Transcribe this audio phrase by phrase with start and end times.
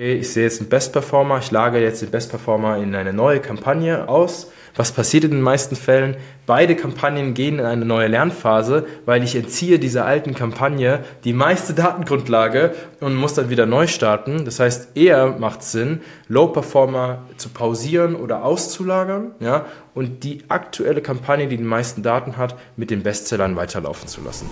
[0.00, 3.12] Okay, ich sehe jetzt einen Best Performer, ich lagere jetzt den Best Performer in eine
[3.12, 4.50] neue Kampagne aus.
[4.74, 6.16] Was passiert in den meisten Fällen?
[6.46, 11.74] Beide Kampagnen gehen in eine neue Lernphase, weil ich entziehe dieser alten Kampagne die meiste
[11.74, 14.46] Datengrundlage und muss dann wieder neu starten.
[14.46, 21.02] Das heißt, eher macht Sinn, Low Performer zu pausieren oder auszulagern, ja, und die aktuelle
[21.02, 24.48] Kampagne, die die meisten Daten hat, mit den Bestsellern weiterlaufen zu lassen.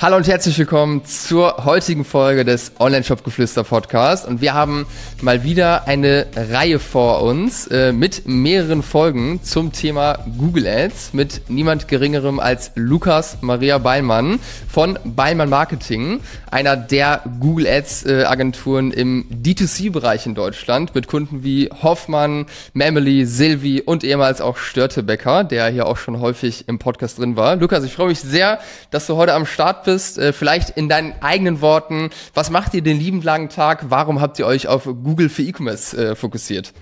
[0.00, 4.28] Hallo und herzlich willkommen zur heutigen Folge des Online-Shop-Geflüster Podcast.
[4.28, 4.86] Und wir haben
[5.22, 11.50] mal wieder eine Reihe vor uns äh, mit mehreren Folgen zum Thema Google Ads mit
[11.50, 19.24] niemand geringerem als Lukas Maria Beilmann von Beilmann Marketing, einer der Google Ads äh, im
[19.30, 25.88] D2C-Bereich in Deutschland mit Kunden wie Hoffmann, Memely, Silvi und ehemals auch Störtebecker, der hier
[25.88, 27.56] auch schon häufig im Podcast drin war.
[27.56, 28.60] Lukas, ich freue mich sehr,
[28.92, 29.87] dass du heute am Start bist.
[29.88, 33.86] Äh, vielleicht in deinen eigenen Worten, was macht ihr den lieben langen Tag?
[33.88, 36.74] Warum habt ihr euch auf Google für E-Commerce äh, fokussiert?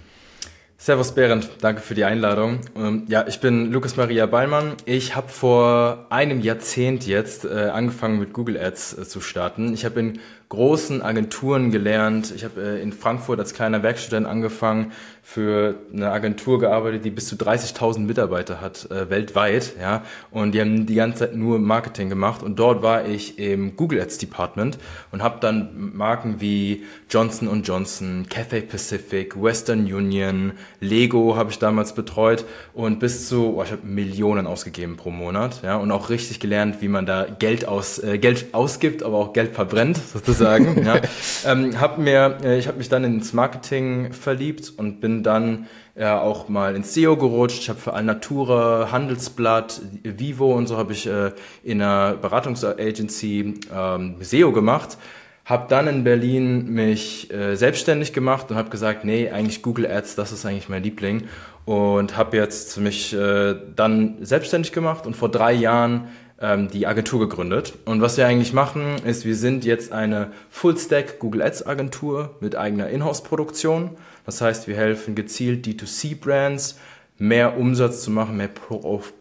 [0.78, 2.60] Servus Berend, danke für die Einladung.
[2.76, 4.74] Ähm, ja, ich bin Lukas Maria Ballmann.
[4.84, 9.72] Ich habe vor einem Jahrzehnt jetzt äh, angefangen mit Google Ads zu starten.
[9.72, 10.20] Ich habe in
[10.50, 12.32] großen Agenturen gelernt.
[12.36, 14.92] Ich habe in Frankfurt als kleiner Werkstudent angefangen,
[15.28, 20.60] für eine Agentur gearbeitet, die bis zu 30.000 Mitarbeiter hat äh, weltweit, ja, und die
[20.60, 22.44] haben die ganze Zeit nur Marketing gemacht.
[22.44, 24.78] Und dort war ich im Google Ads Department
[25.10, 31.92] und habe dann Marken wie Johnson Johnson, Cathay Pacific, Western Union, Lego habe ich damals
[31.92, 36.38] betreut und bis zu, oh, ich habe Millionen ausgegeben pro Monat, ja, und auch richtig
[36.38, 41.00] gelernt, wie man da Geld aus äh, Geld ausgibt, aber auch Geld verbrennt sozusagen, ja.
[41.44, 46.20] Ähm, hab mir, äh, ich habe mich dann ins Marketing verliebt und bin dann ja
[46.20, 47.60] auch mal ins SEO gerutscht.
[47.60, 54.16] Ich habe für Alnatura, Handelsblatt, Vivo und so habe ich äh, in einer Beratungsagency ähm,
[54.20, 54.98] SEO gemacht.
[55.44, 60.16] Habe dann in Berlin mich äh, selbstständig gemacht und habe gesagt, nee, eigentlich Google Ads,
[60.16, 61.28] das ist eigentlich mein Liebling.
[61.64, 66.08] Und habe jetzt mich äh, dann selbstständig gemacht und vor drei Jahren
[66.40, 67.74] ähm, die Agentur gegründet.
[67.84, 72.56] Und was wir eigentlich machen, ist, wir sind jetzt eine Full-Stack Google Ads Agentur mit
[72.56, 73.90] eigener Inhouse-Produktion.
[74.26, 76.78] Das heißt, wir helfen gezielt D2C-Brands
[77.18, 78.50] mehr Umsatz zu machen, mehr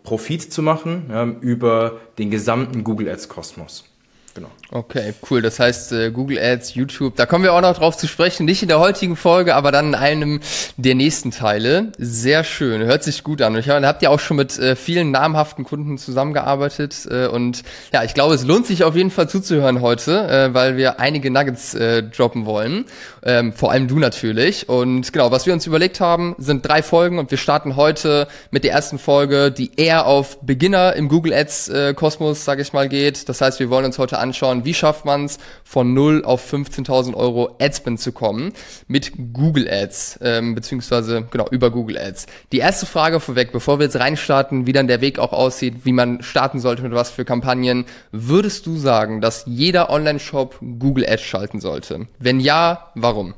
[0.04, 3.86] Profit zu machen ja, über den gesamten Google Ads Kosmos.
[4.34, 4.50] Genau.
[4.76, 5.42] Okay, cool.
[5.42, 8.46] Das heißt, äh, Google Ads, YouTube, da kommen wir auch noch drauf zu sprechen.
[8.46, 10.42] Nicht in der heutigen Folge, aber dann in einem
[10.76, 11.94] der nächsten Teile.
[11.98, 13.56] Sehr schön, hört sich gut an.
[13.56, 17.08] Ich habe, ja auch schon mit äh, vielen namhaften Kunden zusammengearbeitet.
[17.10, 17.64] Äh, und
[17.94, 21.32] ja, ich glaube, es lohnt sich auf jeden Fall zuzuhören heute, äh, weil wir einige
[21.32, 22.84] Nuggets äh, droppen wollen.
[23.24, 24.68] Ähm, vor allem du natürlich.
[24.68, 28.66] Und genau, was wir uns überlegt haben, sind drei Folgen und wir starten heute mit
[28.66, 32.90] der ersten Folge, die eher auf Beginner im Google Ads äh, Kosmos, sage ich mal,
[32.90, 33.30] geht.
[33.30, 37.14] Das heißt, wir wollen uns heute anschauen, wie schafft man es, von 0 auf 15.000
[37.14, 38.54] Euro Adspend zu kommen
[38.88, 42.26] mit Google Ads, ähm, beziehungsweise genau über Google Ads.
[42.52, 45.94] Die erste Frage vorweg, bevor wir jetzt reinstarten, wie dann der Weg auch aussieht, wie
[45.94, 51.24] man starten sollte mit was für Kampagnen, würdest du sagen, dass jeder Online-Shop Google Ads
[51.24, 52.08] schalten sollte?
[52.20, 53.34] Wenn ja, warum?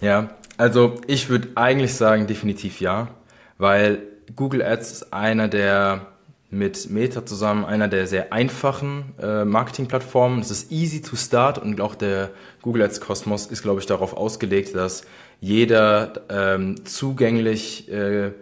[0.00, 3.08] Ja, also ich würde eigentlich sagen, definitiv ja,
[3.58, 4.02] weil
[4.36, 6.11] Google Ads ist einer der
[6.52, 10.40] mit Meta zusammen einer der sehr einfachen äh, Marketingplattformen.
[10.40, 12.30] Es ist easy to start und auch der
[12.60, 15.02] Google Ads Kosmos ist, glaube ich, darauf ausgelegt, dass
[15.40, 18.32] jeder ähm, zugänglich äh,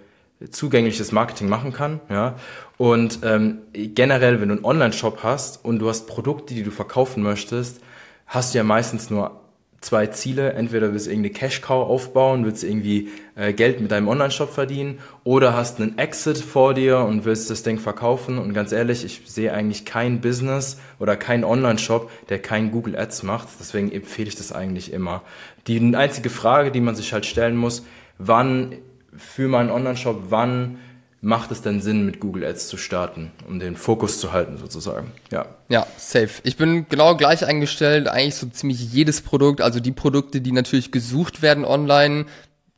[0.50, 2.00] zugängliches Marketing machen kann.
[2.08, 2.34] Ja?
[2.78, 7.22] Und ähm, generell, wenn du einen Online-Shop hast und du hast Produkte, die du verkaufen
[7.22, 7.80] möchtest,
[8.26, 9.39] hast du ja meistens nur
[9.80, 10.52] zwei Ziele.
[10.52, 15.54] Entweder willst du irgendeine Cash-Cow aufbauen, willst irgendwie äh, Geld mit deinem Online-Shop verdienen oder
[15.54, 18.38] hast einen Exit vor dir und willst das Ding verkaufen.
[18.38, 23.22] Und ganz ehrlich, ich sehe eigentlich kein Business oder kein Online-Shop, der kein Google Ads
[23.22, 23.48] macht.
[23.58, 25.22] Deswegen empfehle ich das eigentlich immer.
[25.66, 27.84] Die einzige Frage, die man sich halt stellen muss,
[28.18, 28.76] wann
[29.16, 30.78] für meinen Online-Shop, wann
[31.20, 35.12] macht es denn Sinn, mit Google Ads zu starten, um den Fokus zu halten sozusagen.
[35.30, 35.46] Ja.
[35.68, 36.40] Ja, safe.
[36.44, 40.92] Ich bin genau gleich eingestellt, eigentlich so ziemlich jedes Produkt, also die Produkte, die natürlich
[40.92, 42.24] gesucht werden online,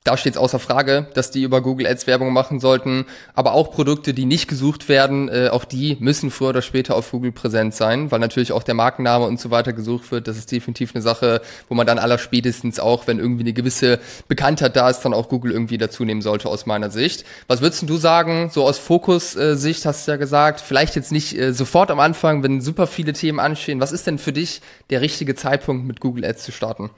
[0.05, 3.07] da steht es außer Frage, dass die über Google Ads Werbung machen sollten.
[3.35, 7.13] Aber auch Produkte, die nicht gesucht werden, äh, auch die müssen früher oder später auf
[7.13, 10.27] Google präsent sein, weil natürlich auch der Markenname und so weiter gesucht wird.
[10.27, 14.01] Das ist definitiv eine Sache, wo man dann aller spätestens auch, wenn irgendwie eine gewisse
[14.27, 17.25] Bekanntheit da ist, dann auch Google irgendwie dazu nehmen sollte aus meiner Sicht.
[17.47, 21.53] Was würdest du sagen, so aus Fokus-Sicht hast du ja gesagt, vielleicht jetzt nicht äh,
[21.53, 23.81] sofort am Anfang, wenn super viele Themen anstehen.
[23.81, 26.91] Was ist denn für dich der richtige Zeitpunkt, mit Google Ads zu starten?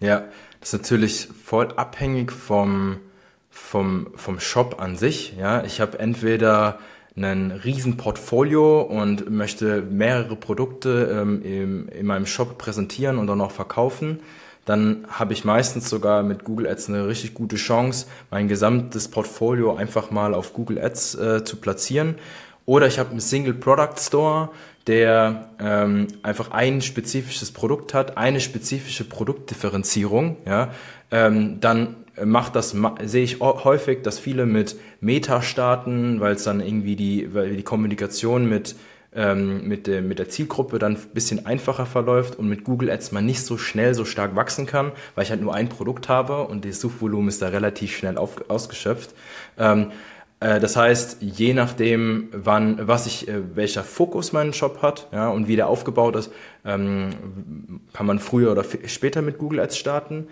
[0.00, 0.24] Ja,
[0.62, 2.98] das ist natürlich voll abhängig vom,
[3.50, 5.34] vom, vom Shop an sich.
[5.36, 6.78] Ja, ich habe entweder
[7.16, 13.40] ein riesen Portfolio und möchte mehrere Produkte ähm, im, in meinem Shop präsentieren und dann
[13.40, 14.20] auch verkaufen,
[14.64, 19.74] dann habe ich meistens sogar mit Google Ads eine richtig gute Chance, mein gesamtes Portfolio
[19.74, 22.14] einfach mal auf Google Ads äh, zu platzieren.
[22.66, 24.50] Oder ich habe einen Single Product Store,
[24.86, 30.70] der ähm, einfach ein spezifisches Produkt hat, eine spezifische Produktdifferenzierung, ja,
[31.10, 36.60] ähm, dann macht das, sehe ich häufig, dass viele mit Meta starten, weil es dann
[36.60, 38.76] irgendwie die, weil die Kommunikation mit,
[39.14, 43.12] ähm, mit, der, mit der Zielgruppe dann ein bisschen einfacher verläuft und mit Google Ads
[43.12, 46.44] man nicht so schnell so stark wachsen kann, weil ich halt nur ein Produkt habe
[46.44, 49.14] und das Suchvolumen ist da relativ schnell auf, ausgeschöpft.
[49.58, 49.94] Ähm, äh,
[50.42, 55.46] das heißt, je nachdem, wann, was ich, äh, welcher Fokus mein Shop hat, ja, und
[55.46, 56.32] wie der aufgebaut ist,
[56.64, 60.26] ähm, kann man früher oder später mit Google Ads starten.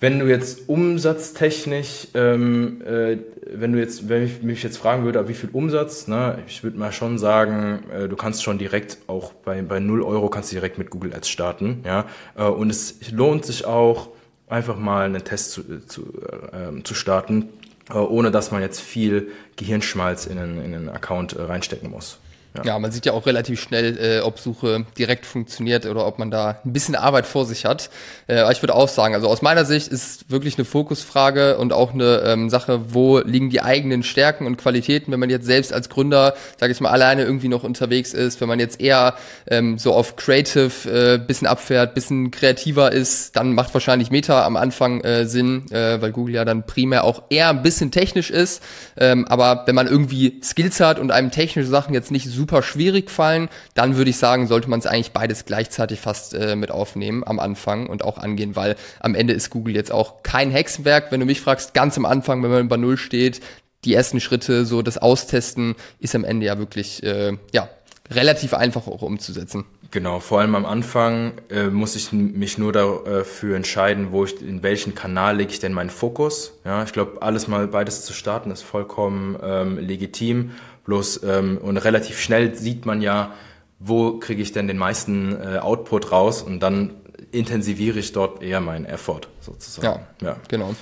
[0.00, 3.18] Wenn du jetzt umsatztechnisch, ähm, äh,
[3.52, 6.78] wenn du jetzt, wenn ich mich jetzt fragen würde, wie viel Umsatz, ne, ich würde
[6.78, 10.56] mal schon sagen, äh, du kannst schon direkt auch bei, bei 0 Euro kannst du
[10.56, 14.08] direkt mit Google Ads starten, ja, äh, und es lohnt sich auch,
[14.48, 16.12] einfach mal einen Test zu, zu,
[16.52, 17.59] äh, zu starten, äh,
[17.94, 22.18] ohne dass man jetzt viel Gehirnschmalz in einen, in einen Account äh, reinstecken muss.
[22.56, 22.64] Ja.
[22.64, 22.78] ja.
[22.78, 26.60] man sieht ja auch relativ schnell, äh, ob Suche direkt funktioniert oder ob man da
[26.64, 27.90] ein bisschen Arbeit vor sich hat.
[28.28, 31.94] Äh, ich würde auch sagen, also aus meiner Sicht ist wirklich eine Fokusfrage und auch
[31.94, 35.88] eine ähm, Sache, wo liegen die eigenen Stärken und Qualitäten, wenn man jetzt selbst als
[35.88, 39.14] Gründer, sage ich mal, alleine irgendwie noch unterwegs ist, wenn man jetzt eher
[39.48, 44.56] ähm, so auf Creative äh, bisschen abfährt, bisschen kreativer ist, dann macht wahrscheinlich Meta am
[44.56, 48.62] Anfang äh, Sinn, äh, weil Google ja dann primär auch eher ein bisschen technisch ist.
[48.96, 52.62] Ähm, aber wenn man irgendwie Skills hat und einem technische Sachen jetzt nicht so super
[52.62, 56.70] schwierig fallen, dann würde ich sagen, sollte man es eigentlich beides gleichzeitig fast äh, mit
[56.70, 61.12] aufnehmen am Anfang und auch angehen, weil am Ende ist Google jetzt auch kein Hexenwerk.
[61.12, 63.42] Wenn du mich fragst, ganz am Anfang, wenn man bei Null steht,
[63.84, 67.68] die ersten Schritte, so das Austesten, ist am Ende ja wirklich, äh, ja,
[68.10, 69.66] relativ einfach auch umzusetzen.
[69.92, 74.62] Genau, vor allem am Anfang äh, muss ich mich nur dafür entscheiden, wo ich in
[74.62, 76.52] welchen Kanal lege ich denn meinen Fokus.
[76.64, 80.52] Ja, ich glaube, alles mal beides zu starten ist vollkommen ähm, legitim.
[80.84, 83.34] Bloß ähm, und relativ schnell sieht man ja,
[83.78, 86.42] wo kriege ich denn den meisten äh, Output raus?
[86.42, 86.99] Und dann
[87.32, 90.00] intensiviere ich dort eher meinen Effort sozusagen.
[90.20, 90.36] Ja, ja.
[90.48, 90.74] genau.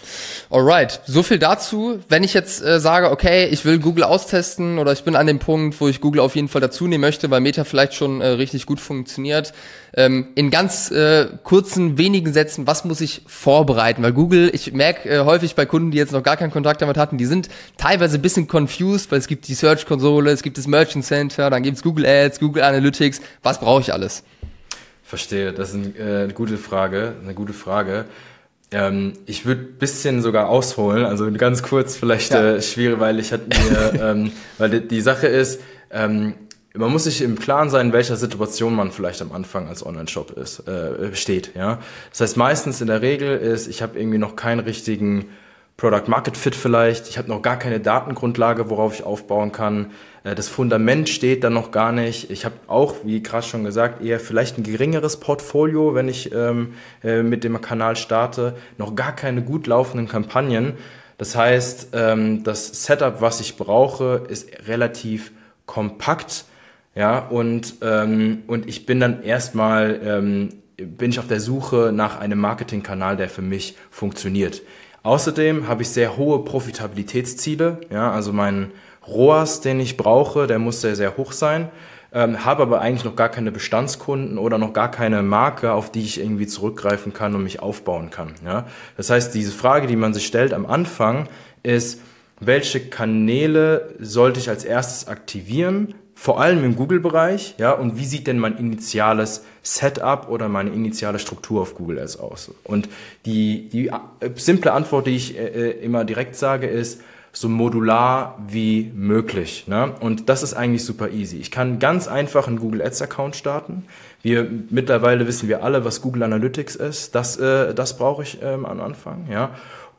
[0.51, 2.01] Alright, so viel dazu.
[2.09, 5.39] Wenn ich jetzt äh, sage, okay, ich will Google austesten oder ich bin an dem
[5.39, 8.29] Punkt, wo ich Google auf jeden Fall dazu nehmen möchte, weil Meta vielleicht schon äh,
[8.29, 9.53] richtig gut funktioniert.
[9.95, 14.03] Ähm, in ganz äh, kurzen, wenigen Sätzen, was muss ich vorbereiten?
[14.03, 16.97] Weil Google, ich merke äh, häufig bei Kunden, die jetzt noch gar keinen Kontakt damit
[16.97, 20.67] hatten, die sind teilweise ein bisschen confused, weil es gibt die Search-Konsole, es gibt das
[20.67, 23.21] Merchant Center, dann gibt's Google Ads, Google Analytics.
[23.43, 24.25] Was brauche ich alles?
[25.09, 28.05] Verstehe, das ist ein, äh, eine gute Frage, eine gute Frage.
[28.71, 32.57] Ähm, ich würde bisschen sogar ausholen, also ganz kurz vielleicht ja.
[32.57, 36.35] äh, schwierig, weil ich hatte mir, ähm, weil die, die, Sache ist, ähm,
[36.75, 40.33] man muss sich im Klaren sein, in welcher Situation man vielleicht am Anfang als Online-Shop
[40.33, 41.53] ist, äh, steht.
[41.55, 41.79] Ja,
[42.11, 45.31] das heißt meistens in der Regel ist, ich habe irgendwie noch keinen richtigen
[45.79, 47.09] Product Market Fit vielleicht.
[47.09, 49.93] Ich habe noch gar keine Datengrundlage, worauf ich aufbauen kann.
[50.25, 52.33] Äh, das Fundament steht dann noch gar nicht.
[52.33, 56.75] Ich habe auch, wie gerade schon gesagt, eher vielleicht ein geringeres Portfolio, wenn ich ähm,
[57.05, 58.57] äh, mit dem Kanal starte.
[58.77, 60.75] Noch gar keine gut laufenden Kampagnen.
[61.17, 65.31] Das heißt, ähm, das Setup, was ich brauche, ist relativ
[65.65, 66.45] kompakt.
[66.97, 72.19] Ja, und, ähm, und ich bin dann erstmal, ähm, bin ich auf der Suche nach
[72.19, 74.63] einem Marketingkanal, der für mich funktioniert.
[75.09, 77.81] Außerdem habe ich sehr hohe Profitabilitätsziele.
[77.91, 78.73] Ja, also mein
[79.07, 81.71] ROAS, den ich brauche, der muss sehr, sehr hoch sein.
[82.13, 86.03] Ähm, habe aber eigentlich noch gar keine Bestandskunden oder noch gar keine Marke, auf die
[86.03, 88.35] ich irgendwie zurückgreifen kann und mich aufbauen kann.
[88.45, 88.67] Ja?
[88.99, 91.27] Das heißt, diese Frage, die man sich stellt am Anfang,
[91.63, 92.03] ist,
[92.39, 95.95] welche Kanäle sollte ich als erstes aktivieren?
[96.21, 101.21] Vor allem im Google-Bereich, ja, und wie sieht denn mein initiales Setup oder meine initiale
[101.21, 102.51] Struktur auf Google Ads aus?
[102.65, 102.89] Und
[103.25, 104.01] die, die äh,
[104.35, 109.69] simple Antwort, die ich äh, äh, immer direkt sage, ist, so modular wie möglich.
[109.69, 109.93] Ne?
[110.01, 111.37] Und das ist eigentlich super easy.
[111.37, 113.85] Ich kann ganz einfach einen Google Ads Account starten.
[114.21, 117.15] Wir mittlerweile wissen wir alle, was Google Analytics ist.
[117.15, 119.29] Das, äh, das brauche ich ähm, am Anfang.
[119.31, 119.51] Ja?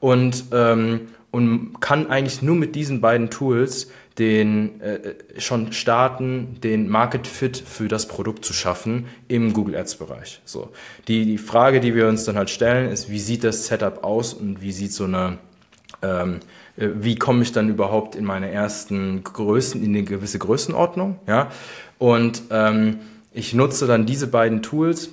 [0.01, 6.89] Und, ähm, und kann eigentlich nur mit diesen beiden Tools den äh, schon starten, den
[6.89, 10.41] Market Fit für das Produkt zu schaffen im Google Ads Bereich.
[10.45, 10.69] So
[11.07, 14.33] die die Frage, die wir uns dann halt stellen, ist, wie sieht das Setup aus
[14.33, 15.37] und wie sieht so eine
[16.01, 16.39] ähm,
[16.77, 21.51] äh, wie komme ich dann überhaupt in meine ersten Größen, in eine gewisse Größenordnung, ja?
[21.97, 22.99] Und ähm,
[23.33, 25.09] ich nutze dann diese beiden Tools.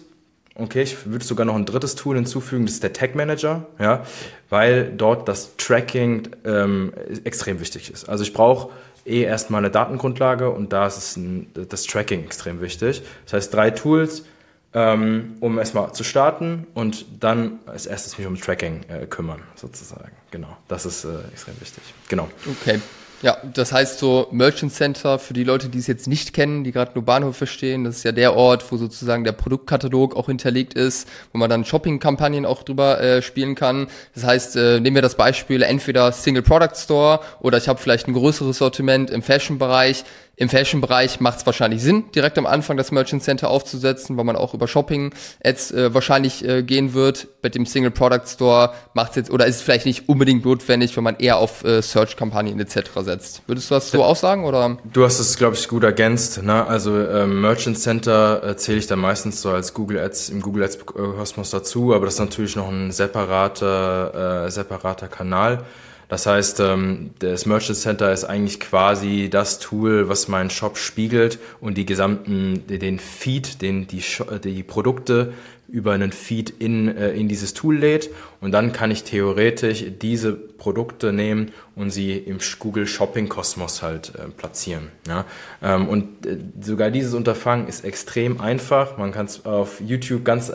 [0.59, 4.05] Okay, ich würde sogar noch ein drittes Tool hinzufügen, das ist der Tag Manager, ja,
[4.49, 6.93] weil dort das Tracking ähm,
[7.25, 8.09] extrem wichtig ist.
[8.09, 8.71] Also ich brauche
[9.05, 13.03] eh erstmal eine Datengrundlage und da ist ein, das Tracking extrem wichtig.
[13.25, 14.25] Das heißt, drei Tools,
[14.73, 20.13] ähm, um erstmal zu starten und dann als erstes mich um Tracking äh, kümmern, sozusagen.
[20.31, 21.83] Genau, das ist äh, extrem wichtig.
[22.09, 22.29] Genau.
[22.63, 22.81] Okay.
[23.23, 26.73] Ja, das heißt so Merchant Center für die Leute, die es jetzt nicht kennen, die
[26.73, 30.75] gerade nur Bahnhof verstehen, das ist ja der Ort, wo sozusagen der Produktkatalog auch hinterlegt
[30.75, 33.87] ist, wo man dann Shopping-Kampagnen auch drüber äh, spielen kann.
[34.15, 38.07] Das heißt, äh, nehmen wir das Beispiel entweder Single Product Store oder ich habe vielleicht
[38.07, 40.05] ein größeres Sortiment im Fashion-Bereich,
[40.39, 44.37] im Fashion-Bereich macht es wahrscheinlich Sinn, direkt am Anfang das Merchant Center aufzusetzen, weil man
[44.37, 47.29] auch über Shopping-Ads äh, wahrscheinlich äh, gehen wird.
[47.41, 50.95] Bei dem Single Product Store macht es jetzt, oder ist es vielleicht nicht unbedingt notwendig,
[50.95, 52.91] wenn man eher auf äh, Search-Kampagnen etc.
[53.01, 53.43] setzt.
[53.47, 54.45] Würdest du das so auch sagen?
[54.45, 54.77] Oder?
[54.93, 56.43] Du hast es, glaube ich, gut ergänzt.
[56.43, 56.67] Ne?
[56.67, 60.65] Also ähm, Merchant Center äh, zähle ich dann meistens so als Google Ads im Google
[60.65, 65.65] Ads Kosmos dazu, aber das ist natürlich noch ein separater, äh, separater Kanal.
[66.09, 71.39] Das heißt, ähm, das Merchant Center ist eigentlich quasi das Tool, was meinen Shop spiegelt
[71.61, 74.03] und die gesamten, den Feed, den die,
[74.45, 75.33] die Produkte
[75.69, 78.11] über einen Feed in, äh, in dieses Tool lädt
[78.41, 84.13] und dann kann ich theoretisch diese Produkte nehmen und sie im Google Shopping Kosmos halt
[84.15, 84.89] äh, platzieren.
[85.09, 85.25] Ja?
[85.63, 88.97] Ähm, und äh, sogar dieses Unterfangen ist extrem einfach.
[88.97, 90.51] Man kann es auf YouTube ganz,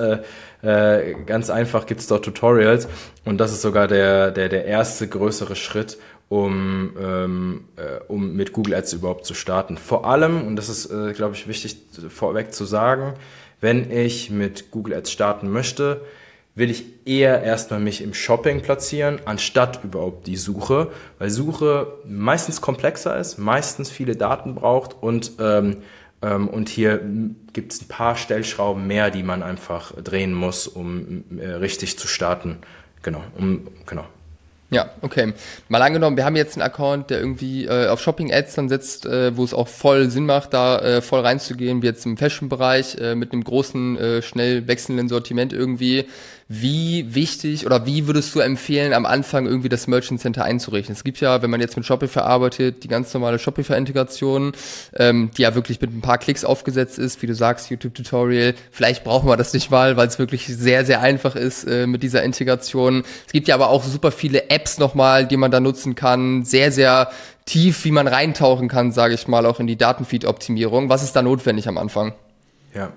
[0.61, 2.87] äh, ganz einfach gibt es dort Tutorials
[3.25, 5.97] und das ist sogar der, der, der erste größere Schritt,
[6.29, 9.77] um, ähm, äh, um mit Google Ads überhaupt zu starten.
[9.77, 11.77] Vor allem, und das ist, äh, glaube ich, wichtig
[12.09, 13.15] vorweg zu sagen,
[13.59, 16.01] wenn ich mit Google Ads starten möchte,
[16.55, 22.61] will ich eher erstmal mich im Shopping platzieren, anstatt überhaupt die Suche, weil Suche meistens
[22.61, 25.77] komplexer ist, meistens viele Daten braucht und, ähm,
[26.21, 27.01] und hier
[27.53, 32.07] gibt es ein paar Stellschrauben mehr, die man einfach drehen muss, um äh, richtig zu
[32.07, 32.59] starten.
[33.01, 34.05] Genau, um, genau.
[34.73, 35.33] Ja, okay.
[35.67, 39.35] Mal angenommen, wir haben jetzt einen Account, der irgendwie äh, auf Shopping-Ads dann setzt, äh,
[39.35, 43.15] wo es auch voll Sinn macht, da äh, voll reinzugehen, wie jetzt im Fashion-Bereich, äh,
[43.15, 46.05] mit einem großen, äh, schnell wechselnden Sortiment irgendwie.
[46.53, 50.93] Wie wichtig oder wie würdest du empfehlen, am Anfang irgendwie das Merchant Center einzurichten?
[50.93, 54.51] Es gibt ja, wenn man jetzt mit Shopify arbeitet, die ganz normale Shopify-Integration,
[54.97, 58.53] ähm, die ja wirklich mit ein paar Klicks aufgesetzt ist, wie du sagst, YouTube-Tutorial.
[58.69, 62.03] Vielleicht brauchen wir das nicht mal, weil es wirklich sehr, sehr einfach ist äh, mit
[62.03, 63.05] dieser Integration.
[63.25, 66.43] Es gibt ja aber auch super viele Apps nochmal, die man da nutzen kann.
[66.43, 67.11] Sehr, sehr
[67.45, 70.89] tief, wie man reintauchen kann, sage ich mal, auch in die Datenfeed-Optimierung.
[70.89, 72.11] Was ist da notwendig am Anfang?
[72.73, 72.91] Ja,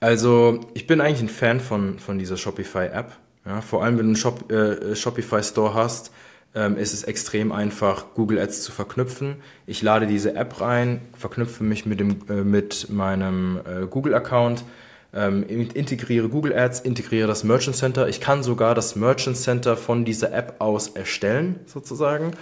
[0.00, 3.12] also ich bin eigentlich ein Fan von, von dieser Shopify-App.
[3.46, 6.12] Ja, vor allem, wenn du einen Shop, äh, Shopify-Store hast,
[6.54, 9.36] ähm, ist es extrem einfach, Google Ads zu verknüpfen.
[9.66, 14.64] Ich lade diese App rein, verknüpfe mich mit, dem, äh, mit meinem äh, Google-Account,
[15.12, 18.08] ähm, integriere Google Ads, integriere das Merchant Center.
[18.08, 22.32] Ich kann sogar das Merchant Center von dieser App aus erstellen, sozusagen.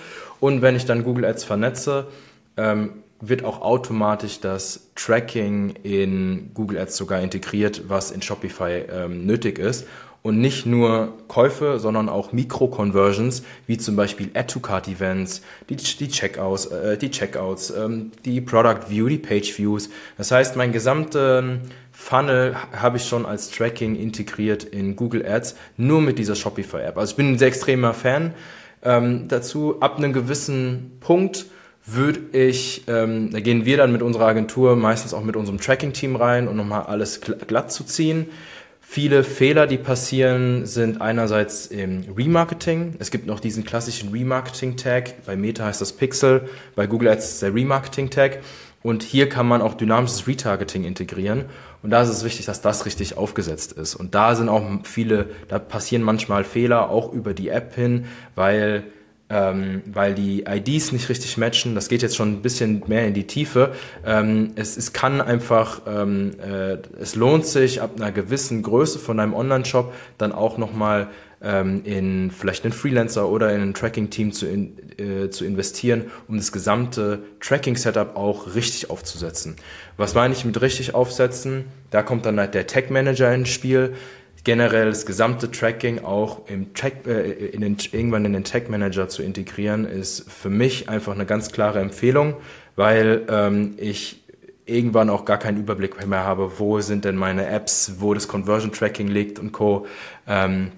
[0.41, 2.09] Und wenn ich dann Google Ads vernetze,
[2.57, 9.27] ähm, wird auch automatisch das Tracking in Google Ads sogar integriert, was in Shopify ähm,
[9.27, 9.87] nötig ist.
[10.21, 16.99] Und nicht nur Käufe, sondern auch Mikro-Conversions, wie zum Beispiel Add-to-Cart-Events, die, die Checkouts, äh,
[16.99, 19.89] die Checkouts, ähm, die Product View, die Page Views.
[20.17, 21.61] Das heißt, mein gesamten
[21.93, 26.99] Funnel habe ich schon als Tracking integriert in Google Ads, nur mit dieser Shopify-App.
[26.99, 28.35] Also ich bin ein sehr extremer Fan
[28.83, 29.81] ähm, dazu.
[29.81, 31.47] Ab einem gewissen Punkt
[31.91, 36.17] würde ich, ähm, da gehen wir dann mit unserer Agentur meistens auch mit unserem Tracking-Team
[36.17, 38.27] rein, um nochmal alles glatt zu ziehen.
[38.81, 42.95] Viele Fehler, die passieren, sind einerseits im Remarketing.
[42.99, 45.27] Es gibt noch diesen klassischen Remarketing-Tag.
[45.27, 48.41] Bei Meta heißt das Pixel, bei Google Ads ist der Remarketing-Tag.
[48.83, 51.47] Und hier kann man auch dynamisches Retargeting integrieren.
[51.83, 53.95] Und da ist es wichtig, dass das richtig aufgesetzt ist.
[53.95, 58.85] Und da sind auch viele, da passieren manchmal Fehler auch über die App hin, weil
[59.31, 61.75] ähm, weil die IDs nicht richtig matchen.
[61.75, 63.75] Das geht jetzt schon ein bisschen mehr in die Tiefe.
[64.05, 69.21] Ähm, es, es kann einfach, ähm, äh, es lohnt sich ab einer gewissen Größe von
[69.21, 71.09] einem Online-Shop dann auch nochmal
[71.43, 76.37] ähm, in vielleicht einen Freelancer oder in ein Tracking-Team zu, in, äh, zu investieren, um
[76.37, 79.57] das gesamte Tracking-Setup auch richtig aufzusetzen.
[79.97, 81.67] Was meine ich mit richtig aufsetzen?
[81.91, 83.95] Da kommt dann halt der Tag-Manager ins Spiel
[84.49, 89.07] generell das gesamte Tracking auch im Track, äh, in den, irgendwann in den Tag Manager
[89.07, 92.35] zu integrieren, ist für mich einfach eine ganz klare Empfehlung,
[92.75, 94.23] weil ähm, ich
[94.65, 98.73] irgendwann auch gar keinen Überblick mehr habe, wo sind denn meine Apps, wo das Conversion
[98.73, 99.87] Tracking liegt und Co.
[100.27, 100.73] Ähm,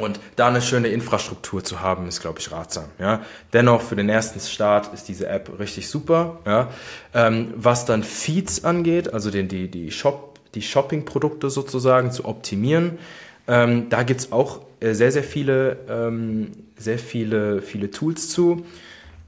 [0.00, 2.86] und da eine schöne Infrastruktur zu haben, ist, glaube ich, ratsam.
[2.98, 3.20] Ja.
[3.52, 6.40] Dennoch, für den ersten Start ist diese App richtig super.
[6.44, 6.70] Ja.
[7.14, 12.98] Ähm, was dann Feeds angeht, also den, die, die Shop die Shopping-Produkte sozusagen zu optimieren.
[13.48, 18.64] Ähm, da gibt's auch äh, sehr, sehr viele, ähm, sehr viele, viele Tools zu.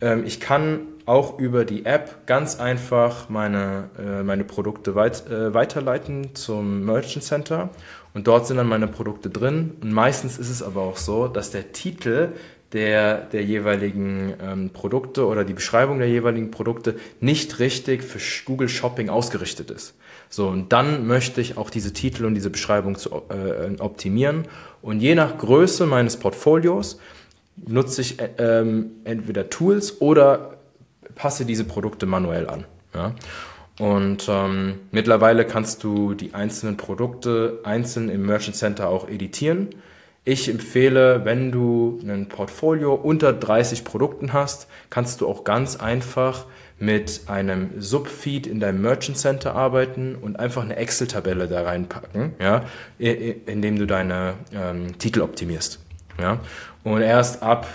[0.01, 5.53] ähm, ich kann auch über die App ganz einfach meine, äh, meine Produkte weit, äh,
[5.53, 7.71] weiterleiten zum Merchant Center
[8.15, 9.73] und dort sind dann meine Produkte drin.
[9.83, 12.33] Und meistens ist es aber auch so, dass der Titel
[12.73, 18.69] der, der jeweiligen ähm, Produkte oder die Beschreibung der jeweiligen Produkte nicht richtig für Google
[18.69, 19.95] Shopping ausgerichtet ist.
[20.35, 24.49] So, und dann möchte ich auch diese Titel und diese Beschreibung zu, äh, optimieren.
[24.83, 26.99] Und je nach Größe meines Portfolios
[27.69, 30.57] nutze ich äh, ähm, entweder Tools oder
[31.15, 32.65] passe diese Produkte manuell an.
[32.93, 33.15] Ja?
[33.79, 39.69] Und ähm, mittlerweile kannst du die einzelnen Produkte einzeln im Merchant Center auch editieren.
[40.25, 46.47] Ich empfehle, wenn du ein Portfolio unter 30 Produkten hast, kannst du auch ganz einfach
[46.79, 52.65] mit einem Subfeed in deinem Merchant Center arbeiten und einfach eine Excel-Tabelle da reinpacken, ja,
[52.99, 55.81] indem du deine ähm, Titel optimierst.
[56.21, 56.41] Ja.
[56.83, 57.67] Und erst ab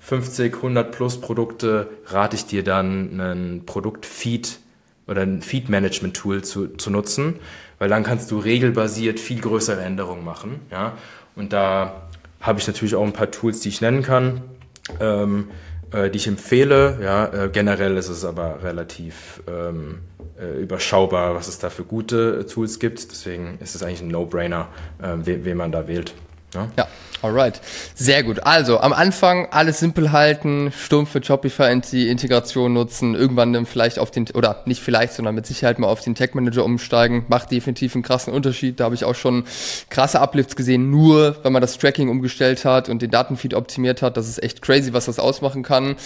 [0.00, 4.58] 50, 100 plus Produkte rate ich dir dann einen Produktfeed
[5.06, 7.36] oder ein Feed-Management-Tool zu, zu nutzen,
[7.78, 10.60] weil dann kannst du regelbasiert viel größere Änderungen machen.
[10.70, 10.96] Ja?
[11.34, 12.08] Und da
[12.40, 14.42] habe ich natürlich auch ein paar Tools, die ich nennen kann,
[15.00, 15.48] ähm,
[15.92, 16.98] äh, die ich empfehle.
[17.02, 17.26] Ja?
[17.26, 20.00] Äh, generell ist es aber relativ ähm,
[20.38, 23.10] äh, überschaubar, was es da für gute Tools gibt.
[23.10, 24.68] Deswegen ist es eigentlich ein No-Brainer,
[25.02, 26.14] äh, wen man da wählt.
[26.54, 26.68] Ja?
[26.76, 26.88] ja.
[27.20, 27.60] Alright,
[27.96, 28.44] sehr gut.
[28.44, 33.98] Also am Anfang alles simpel halten, stumpf für Shopify die Integration nutzen, irgendwann dann vielleicht
[33.98, 37.50] auf den oder nicht vielleicht, sondern mit Sicherheit mal auf den Tag Manager umsteigen, macht
[37.50, 38.78] definitiv einen krassen Unterschied.
[38.78, 39.44] Da habe ich auch schon
[39.90, 44.16] krasse Uplifts gesehen, nur wenn man das Tracking umgestellt hat und den Datenfeed optimiert hat.
[44.16, 45.96] Das ist echt crazy, was das ausmachen kann.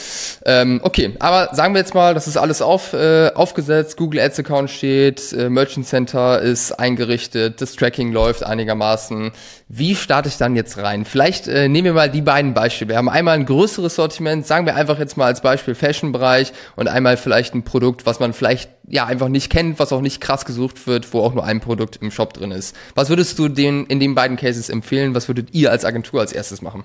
[0.46, 4.38] Ähm, okay, aber sagen wir jetzt mal, das ist alles auf, äh, aufgesetzt, Google Ads
[4.38, 9.32] Account steht, äh, Merchant Center ist eingerichtet, das Tracking läuft einigermaßen.
[9.68, 11.04] Wie starte dann jetzt rein?
[11.04, 12.90] Vielleicht äh, nehmen wir mal die beiden Beispiele.
[12.90, 16.88] Wir haben einmal ein größeres Sortiment, sagen wir einfach jetzt mal als Beispiel Fashion-Bereich und
[16.88, 20.44] einmal vielleicht ein Produkt, was man vielleicht ja einfach nicht kennt, was auch nicht krass
[20.44, 22.76] gesucht wird, wo auch nur ein Produkt im Shop drin ist.
[22.94, 25.14] Was würdest du den in den beiden Cases empfehlen?
[25.14, 26.84] Was würdet ihr als Agentur als erstes machen?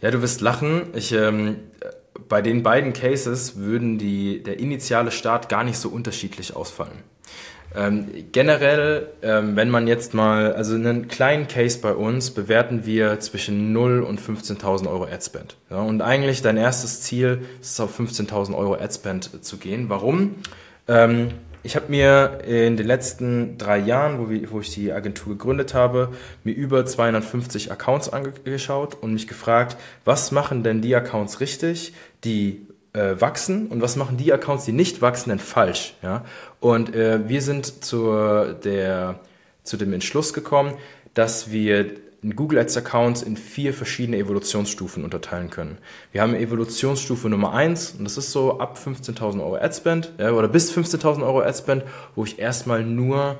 [0.00, 0.88] Ja, du wirst lachen.
[0.94, 1.56] Ich ähm,
[2.28, 7.02] bei den beiden Cases würden die der initiale Start gar nicht so unterschiedlich ausfallen.
[7.76, 13.18] Ähm, generell, ähm, wenn man jetzt mal, also einen kleinen Case bei uns bewerten wir
[13.20, 15.56] zwischen 0 und 15.000 Euro Adspend.
[15.70, 19.88] Ja, und eigentlich dein erstes Ziel ist es auf 15.000 Euro Adspend zu gehen.
[19.88, 20.36] Warum?
[20.86, 21.30] Ähm,
[21.64, 25.72] ich habe mir in den letzten drei Jahren, wo, wir, wo ich die Agentur gegründet
[25.72, 26.10] habe,
[26.44, 32.66] mir über 250 Accounts angeschaut und mich gefragt, was machen denn die Accounts richtig, die
[32.94, 35.94] äh, wachsen und was machen die Accounts, die nicht wachsen, denn falsch.
[36.02, 36.24] Ja?
[36.60, 39.20] Und äh, wir sind zur, der,
[39.62, 40.74] zu dem Entschluss gekommen,
[41.12, 41.90] dass wir
[42.34, 45.76] Google Ads Accounts in vier verschiedene Evolutionsstufen unterteilen können.
[46.12, 50.48] Wir haben Evolutionsstufe Nummer eins und das ist so ab 15.000 Euro Adspend ja, oder
[50.48, 51.82] bis 15.000 Euro Adspend,
[52.14, 53.38] wo ich erstmal nur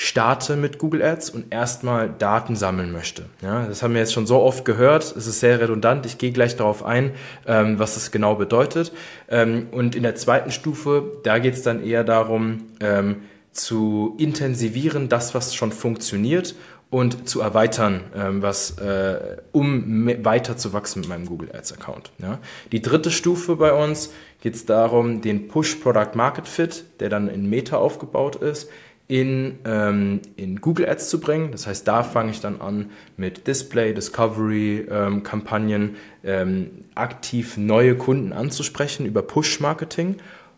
[0.00, 3.24] starte mit Google Ads und erstmal Daten sammeln möchte.
[3.42, 5.02] Ja, das haben wir jetzt schon so oft gehört.
[5.02, 6.06] Es ist sehr redundant.
[6.06, 7.10] Ich gehe gleich darauf ein,
[7.48, 8.92] ähm, was das genau bedeutet.
[9.28, 15.08] Ähm, und in der zweiten Stufe, da geht es dann eher darum, ähm, zu intensivieren,
[15.08, 16.54] das, was schon funktioniert
[16.90, 22.12] und zu erweitern, ähm, was, äh, um weiter zu wachsen mit meinem Google Ads Account.
[22.18, 22.38] Ja.
[22.70, 27.26] Die dritte Stufe bei uns geht es darum, den Push Product Market Fit, der dann
[27.28, 28.70] in Meta aufgebaut ist,
[29.08, 31.50] in, ähm, in Google Ads zu bringen.
[31.50, 37.96] Das heißt, da fange ich dann an mit Display, Discovery, ähm, Kampagnen, ähm, aktiv neue
[37.96, 40.16] Kunden anzusprechen über Push-Marketing.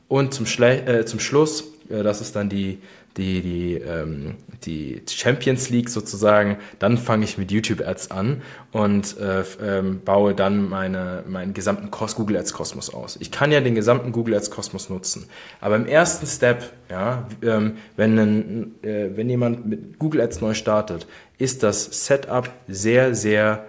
[0.09, 2.79] Und zum, Schle äh, zum Schluss, äh, das ist dann die,
[3.16, 8.42] die, die, ähm, die Champions League sozusagen, dann fange ich mit YouTube Ads an
[8.73, 13.16] und äh, ähm, baue dann meine, meinen gesamten Google Ads Kosmos aus.
[13.20, 15.27] Ich kann ja den gesamten Google Ads Kosmos nutzen.
[15.61, 20.55] Aber im ersten Step, ja, ähm, wenn, ein, äh, wenn jemand mit Google Ads neu
[20.55, 21.07] startet,
[21.38, 23.66] ist das Setup sehr, sehr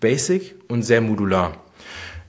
[0.00, 1.64] basic und sehr modular.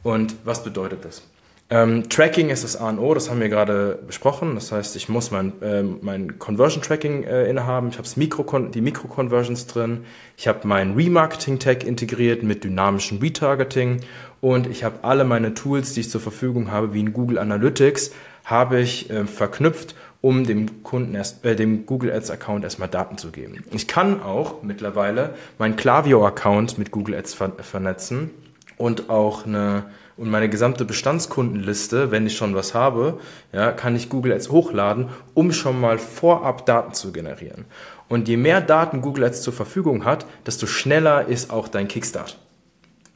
[0.04, 1.24] Und was bedeutet das?
[1.68, 4.54] Ähm, Tracking ist das A und O, das haben wir gerade besprochen.
[4.54, 7.90] Das heißt, ich muss mein, äh, mein Conversion Tracking äh, innehaben.
[7.90, 10.06] Ich habe Mikro die Mikro-Conversions drin.
[10.38, 14.02] Ich habe mein Remarketing-Tag integriert mit dynamischem Retargeting.
[14.42, 18.12] Und ich habe alle meine Tools, die ich zur Verfügung habe, wie in Google Analytics,
[18.44, 23.18] habe ich äh, verknüpft, um dem Kunden erst, äh, dem Google Ads Account erstmal Daten
[23.18, 23.64] zu geben.
[23.72, 28.30] Ich kann auch mittlerweile mein Klaviyo Account mit Google Ads ver vernetzen
[28.78, 29.86] und auch eine
[30.18, 33.20] und meine gesamte Bestandskundenliste, wenn ich schon was habe,
[33.52, 37.66] ja, kann ich Google Ads hochladen, um schon mal vorab Daten zu generieren.
[38.08, 42.38] Und je mehr Daten Google Ads zur Verfügung hat, desto schneller ist auch dein Kickstart.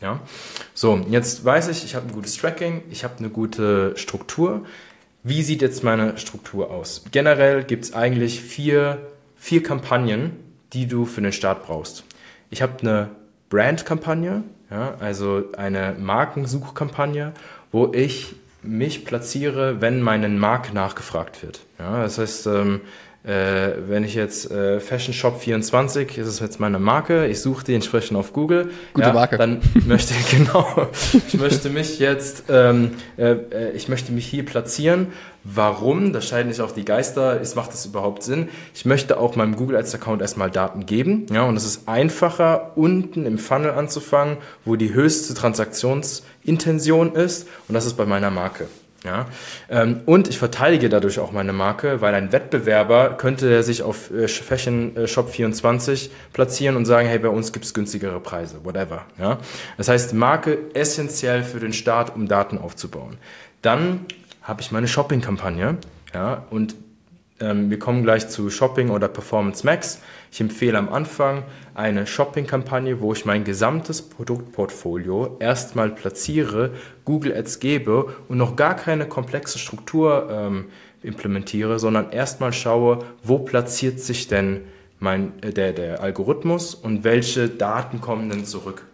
[0.01, 0.21] Ja,
[0.73, 4.65] so jetzt weiß ich, ich habe ein gutes Tracking, ich habe eine gute Struktur.
[5.23, 7.03] Wie sieht jetzt meine Struktur aus?
[7.11, 10.31] Generell gibt es eigentlich vier, vier Kampagnen,
[10.71, 12.05] die du für den Start brauchst.
[12.49, 13.09] Ich habe eine
[13.49, 17.33] Brand-Kampagne, ja, also eine Markensuchkampagne,
[17.71, 21.61] wo ich mich platziere, wenn meine Marke nachgefragt wird.
[21.79, 22.81] Ja, das heißt, ähm,
[23.23, 27.65] äh, wenn ich jetzt äh, Fashion Shop 24, ist es jetzt meine Marke, ich suche
[27.65, 28.71] die entsprechend auf Google.
[28.93, 29.37] Gute ja, Marke.
[29.37, 30.87] Dann möchte ich, genau,
[31.27, 35.07] ich möchte mich jetzt, ähm, äh, äh, ich möchte mich hier platzieren.
[35.43, 36.13] Warum?
[36.13, 37.41] Da scheiden sich auch die Geister.
[37.41, 38.47] Ist, macht das überhaupt Sinn?
[38.73, 41.25] Ich möchte auch meinem Google Ads Account erstmal Daten geben.
[41.31, 47.47] Ja, und es ist einfacher, unten im Funnel anzufangen, wo die höchste Transaktionsintention ist.
[47.67, 48.67] Und das ist bei meiner Marke.
[49.05, 49.27] Ja,
[49.69, 54.27] ähm, und ich verteidige dadurch auch meine Marke, weil ein Wettbewerber könnte sich auf äh,
[54.27, 59.05] Fashion äh, Shop 24 platzieren und sagen, hey, bei uns gibt's günstigere Preise, whatever.
[59.17, 59.37] Ja,
[59.77, 63.17] das heißt, Marke essentiell für den Start, um Daten aufzubauen.
[63.61, 64.05] Dann
[64.41, 65.77] habe ich meine Shopping-Kampagne,
[66.13, 66.75] ja, und
[67.39, 70.01] wir kommen gleich zu Shopping oder Performance Max.
[70.31, 76.71] Ich empfehle am Anfang eine Shopping-Kampagne, wo ich mein gesamtes Produktportfolio erstmal platziere,
[77.05, 80.65] Google Ads gebe und noch gar keine komplexe Struktur ähm,
[81.01, 84.61] implementiere, sondern erstmal schaue, wo platziert sich denn
[84.99, 88.85] mein, äh, der, der Algorithmus und welche Daten kommen denn zurück.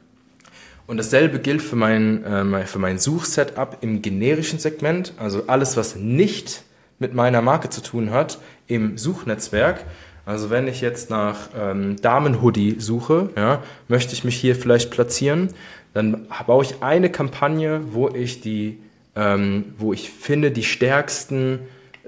[0.87, 5.95] Und dasselbe gilt für mein, äh, für mein Suchsetup im generischen Segment, also alles, was
[5.95, 6.64] nicht
[6.99, 9.85] mit meiner Marke zu tun hat im Suchnetzwerk.
[10.25, 15.49] Also wenn ich jetzt nach ähm, Damenhoodie suche, ja, möchte ich mich hier vielleicht platzieren,
[15.93, 18.79] dann baue ich eine Kampagne, wo ich die,
[19.15, 21.59] ähm, wo ich finde die stärksten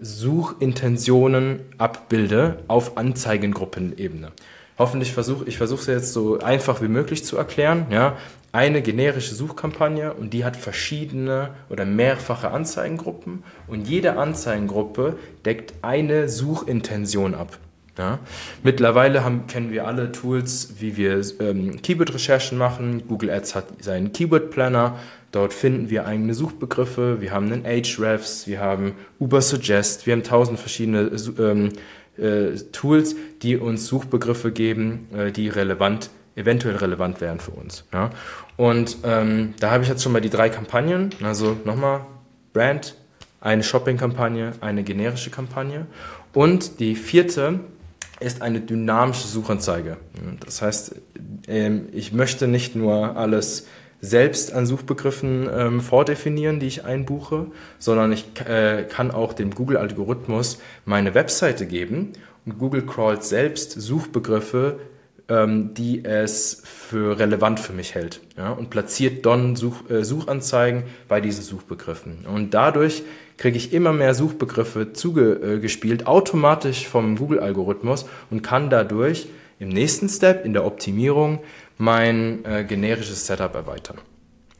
[0.01, 4.31] Suchintentionen abbilde auf Anzeigengruppenebene.
[4.77, 7.87] Hoffentlich versuche ich versuche es jetzt so einfach wie möglich zu erklären.
[7.89, 8.17] Ja,
[8.51, 16.29] eine generische Suchkampagne und die hat verschiedene oder mehrfache Anzeigengruppen und jede Anzeigengruppe deckt eine
[16.29, 17.57] Suchintention ab.
[17.97, 18.19] Ja.
[18.63, 23.07] Mittlerweile haben, kennen wir alle Tools, wie wir ähm, Keyword-Recherchen machen.
[23.07, 24.97] Google Ads hat seinen Keyword-Planner.
[25.31, 27.21] Dort finden wir eigene Suchbegriffe.
[27.21, 31.73] Wir haben einen Ahrefs, wir haben Ubersuggest, wir haben tausend verschiedene ähm,
[32.17, 37.83] äh, Tools, die uns Suchbegriffe geben, äh, die relevant, eventuell relevant wären für uns.
[37.93, 38.11] Ja?
[38.55, 41.09] Und ähm, da habe ich jetzt schon mal die drei Kampagnen.
[41.23, 42.01] Also nochmal
[42.53, 42.95] Brand,
[43.41, 45.87] eine Shopping-Kampagne, eine generische Kampagne.
[46.33, 47.59] Und die vierte
[48.19, 49.97] ist eine dynamische Suchanzeige.
[50.43, 50.95] Das heißt,
[51.47, 53.67] ähm, ich möchte nicht nur alles
[53.99, 57.47] selbst an Suchbegriffen ähm, vordefinieren, die ich einbuche,
[57.79, 62.13] sondern ich äh, kann auch dem Google-Algorithmus meine Webseite geben
[62.45, 64.79] und Google crawlt selbst Suchbegriffe,
[65.29, 70.83] ähm, die es für relevant für mich hält ja, und platziert dann Such, äh, Suchanzeigen
[71.07, 72.25] bei diesen Suchbegriffen.
[72.25, 73.03] Und dadurch
[73.37, 79.27] kriege ich immer mehr Suchbegriffe zugespielt, automatisch vom Google-Algorithmus und kann dadurch
[79.59, 81.39] im nächsten Step in der Optimierung
[81.77, 83.97] mein äh, generisches Setup erweitern.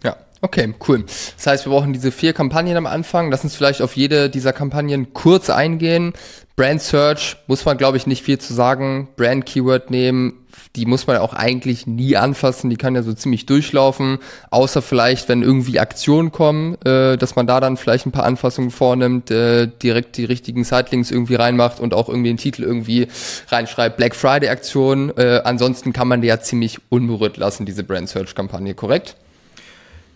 [0.04, 1.04] Ja, okay, cool.
[1.04, 3.32] Das heißt, wir brauchen diese vier Kampagnen am Anfang.
[3.32, 6.14] Lass uns vielleicht auf jede dieser Kampagnen kurz eingehen.
[6.56, 9.10] Brand Search muss man, glaube ich, nicht viel zu sagen.
[9.16, 10.47] Brand Keyword nehmen,
[10.78, 14.20] die muss man auch eigentlich nie anfassen, die kann ja so ziemlich durchlaufen,
[14.52, 18.70] außer vielleicht, wenn irgendwie Aktionen kommen, äh, dass man da dann vielleicht ein paar Anfassungen
[18.70, 23.08] vornimmt, äh, direkt die richtigen Sitelinks irgendwie reinmacht und auch irgendwie den Titel irgendwie
[23.50, 25.12] reinschreibt, Black Friday Aktion.
[25.18, 29.16] Äh, ansonsten kann man die ja ziemlich unberührt lassen, diese Brand Search Kampagne, korrekt?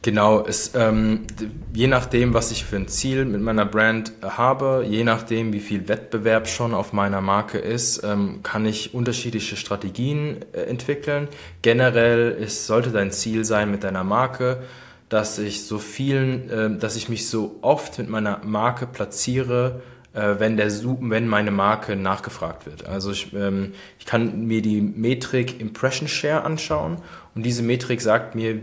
[0.04, 1.28] Genau, es, ähm,
[1.74, 5.88] je nachdem, was ich für ein Ziel mit meiner Brand habe, je nachdem, wie viel
[5.88, 11.28] Wettbewerb schon auf meiner Marke ist, ähm, kann ich unterschiedliche Strategien äh, entwickeln.
[11.62, 14.64] Generell ist, sollte dein Ziel sein mit deiner Marke,
[15.10, 19.84] dass ich so vielen, äh, dass ich mich so oft mit meiner Marke platziere,
[20.14, 22.88] äh, wenn der wenn meine Marke nachgefragt wird.
[22.88, 26.98] Also ich, ähm, ich kann mir die Metrik Impression Share anschauen
[27.36, 28.60] und diese Metrik sagt mir,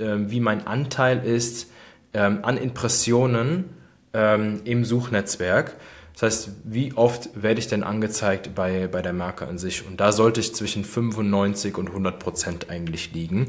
[0.00, 1.70] ähm, wie mein Anteil ist
[2.14, 3.70] ähm, an Impressionen
[4.12, 5.76] ähm, im Suchnetzwerk.
[6.14, 9.86] Das heißt, wie oft werde ich denn angezeigt bei, bei der Marke an sich?
[9.86, 13.46] Und da sollte ich zwischen 95 und 100 Prozent eigentlich liegen.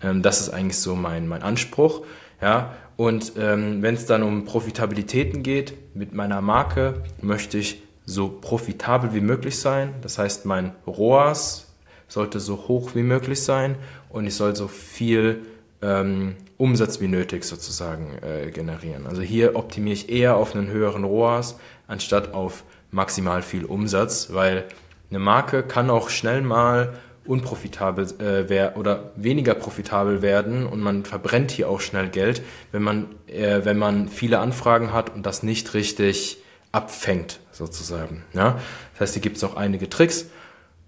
[0.00, 2.02] Das ist eigentlich so mein, mein Anspruch.
[2.40, 9.14] Ja, und wenn es dann um Profitabilitäten geht, mit meiner Marke möchte ich so profitabel
[9.14, 9.92] wie möglich sein.
[10.00, 11.71] Das heißt, mein ROAS
[12.12, 13.76] sollte so hoch wie möglich sein
[14.10, 15.46] und ich soll so viel
[15.80, 19.06] ähm, Umsatz wie nötig sozusagen äh, generieren.
[19.06, 24.64] Also hier optimiere ich eher auf einen höheren ROAS anstatt auf maximal viel Umsatz, weil
[25.10, 26.94] eine Marke kann auch schnell mal
[27.24, 33.06] unprofitabel äh, oder weniger profitabel werden und man verbrennt hier auch schnell Geld, wenn man,
[33.26, 36.38] äh, wenn man viele Anfragen hat und das nicht richtig
[36.72, 38.24] abfängt, sozusagen.
[38.34, 38.58] Ja?
[38.92, 40.26] Das heißt, hier gibt es auch einige Tricks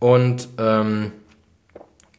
[0.04, 1.12] und ähm,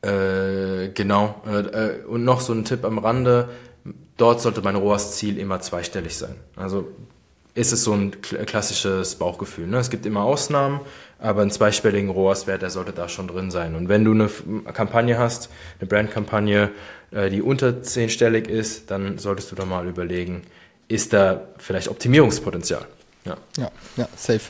[0.02, 3.50] äh, genau, äh, äh, und noch so ein Tipp am Rande,
[4.18, 6.34] dort sollte mein ROAS-Ziel immer zweistellig sein.
[6.56, 6.88] Also
[7.54, 9.68] ist es so ein klassisches Bauchgefühl.
[9.68, 9.78] Ne?
[9.78, 10.80] Es gibt immer Ausnahmen,
[11.20, 13.76] aber einen zweistelligen ROAS-Wert, der sollte da schon drin sein.
[13.76, 14.30] Und wenn du eine
[14.74, 16.72] Kampagne hast, eine Brandkampagne,
[17.12, 20.42] äh, die unter zehnstellig ist, dann solltest du da mal überlegen,
[20.88, 22.88] ist da vielleicht Optimierungspotenzial.
[23.26, 23.38] Ja.
[23.58, 24.42] ja, ja, safe.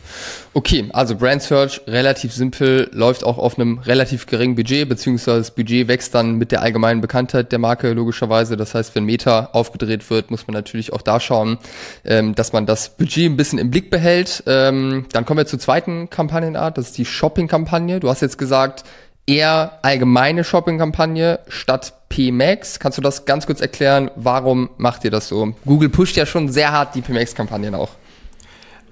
[0.54, 5.52] Okay, also Brand Search relativ simpel, läuft auch auf einem relativ geringen Budget, beziehungsweise das
[5.52, 8.58] Budget wächst dann mit der allgemeinen Bekanntheit der Marke logischerweise.
[8.58, 11.58] Das heißt, wenn Meta aufgedreht wird, muss man natürlich auch da schauen,
[12.04, 14.44] ähm, dass man das Budget ein bisschen im Blick behält.
[14.46, 18.02] Ähm, dann kommen wir zur zweiten Kampagnenart, das ist die Shopping-Kampagne.
[18.02, 18.84] Du hast jetzt gesagt,
[19.26, 22.80] eher allgemeine Shopping-Kampagne statt PMax.
[22.80, 24.12] Kannst du das ganz kurz erklären?
[24.16, 25.54] Warum macht ihr das so?
[25.66, 27.90] Google pusht ja schon sehr hart die PMax-Kampagnen auch.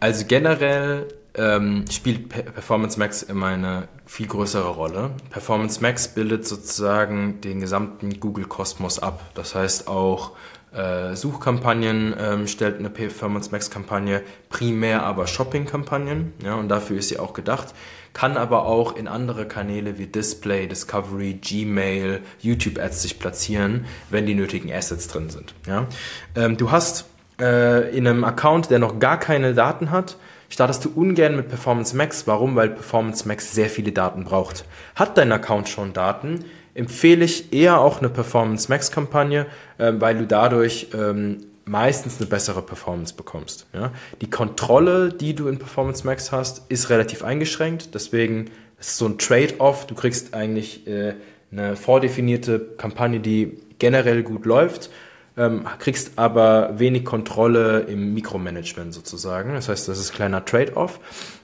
[0.03, 5.11] Also generell ähm, spielt Performance Max immer eine viel größere Rolle.
[5.29, 9.21] Performance Max bildet sozusagen den gesamten Google-Kosmos ab.
[9.33, 10.31] Das heißt auch
[10.73, 16.33] äh, Suchkampagnen ähm, stellt eine Performance Max-Kampagne primär aber Shopping-Kampagnen.
[16.43, 17.73] Ja, und dafür ist sie auch gedacht.
[18.11, 24.35] Kann aber auch in andere Kanäle wie Display, Discovery, Gmail, YouTube-Ads sich platzieren, wenn die
[24.35, 25.55] nötigen Assets drin sind.
[25.65, 25.87] Ja?
[26.35, 27.05] Ähm, du hast
[27.39, 30.17] äh, in einem Account, der noch gar keine Daten hat,
[30.49, 32.27] startest du ungern mit Performance Max.
[32.27, 32.55] Warum?
[32.55, 34.65] Weil Performance Max sehr viele Daten braucht.
[34.95, 40.17] Hat dein Account schon Daten, empfehle ich eher auch eine Performance Max Kampagne, äh, weil
[40.17, 43.67] du dadurch ähm, meistens eine bessere Performance bekommst.
[43.73, 43.91] Ja?
[44.21, 47.95] Die Kontrolle, die du in Performance Max hast, ist relativ eingeschränkt.
[47.95, 48.45] Deswegen
[48.79, 49.87] ist es so ein Trade-off.
[49.87, 51.13] Du kriegst eigentlich äh,
[51.51, 54.89] eine vordefinierte Kampagne, die generell gut läuft
[55.37, 59.53] ähm, kriegst aber wenig Kontrolle im Mikromanagement sozusagen.
[59.53, 60.99] Das heißt, das ist ein kleiner Trade-off.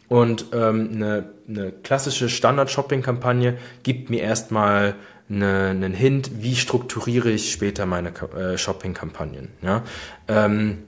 [0.08, 4.96] Und ähm, eine, eine klassische Standard-Shopping-Kampagne gibt mir erstmal
[5.30, 9.50] eine, einen Hint, wie strukturiere ich später meine äh, Shopping-Kampagnen.
[9.62, 9.84] Ja?
[10.28, 10.80] Ähm,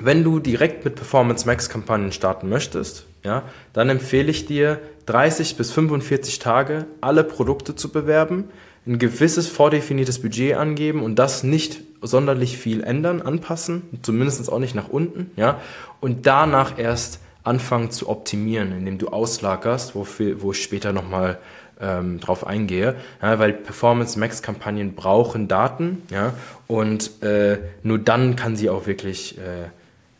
[0.00, 3.42] wenn du direkt mit Performance Max Kampagnen starten möchtest, ja,
[3.72, 8.44] dann empfehle ich dir 30 bis 45 Tage alle Produkte zu bewerben,
[8.88, 14.74] ein gewisses vordefiniertes Budget angeben und das nicht sonderlich viel ändern, anpassen, zumindest auch nicht
[14.74, 15.60] nach unten, ja,
[16.00, 21.38] und danach erst anfangen zu optimieren, indem du auslagerst, wofür, wo ich später nochmal
[21.80, 26.32] ähm, drauf eingehe, ja, weil Performance Max Kampagnen brauchen Daten, ja,
[26.66, 29.68] und äh, nur dann kann sie auch wirklich äh,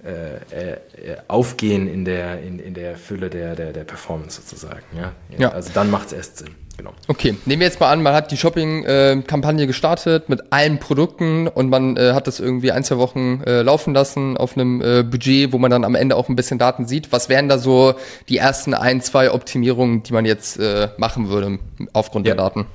[0.04, 0.78] äh, äh,
[1.26, 4.84] aufgehen in der, in, in der Fülle der, der, der Performance sozusagen.
[4.96, 5.12] Ja?
[5.36, 5.50] ja.
[5.50, 6.50] Also dann macht es erst Sinn.
[6.78, 6.92] Genau.
[7.08, 11.68] Okay, nehmen wir jetzt mal an, man hat die Shopping-Kampagne gestartet mit allen Produkten und
[11.68, 15.52] man äh, hat das irgendwie ein, zwei Wochen äh, laufen lassen auf einem äh, Budget,
[15.52, 17.10] wo man dann am Ende auch ein bisschen Daten sieht.
[17.10, 17.94] Was wären da so
[18.28, 21.58] die ersten ein, zwei Optimierungen, die man jetzt äh, machen würde
[21.94, 22.34] aufgrund ja.
[22.34, 22.66] der Daten?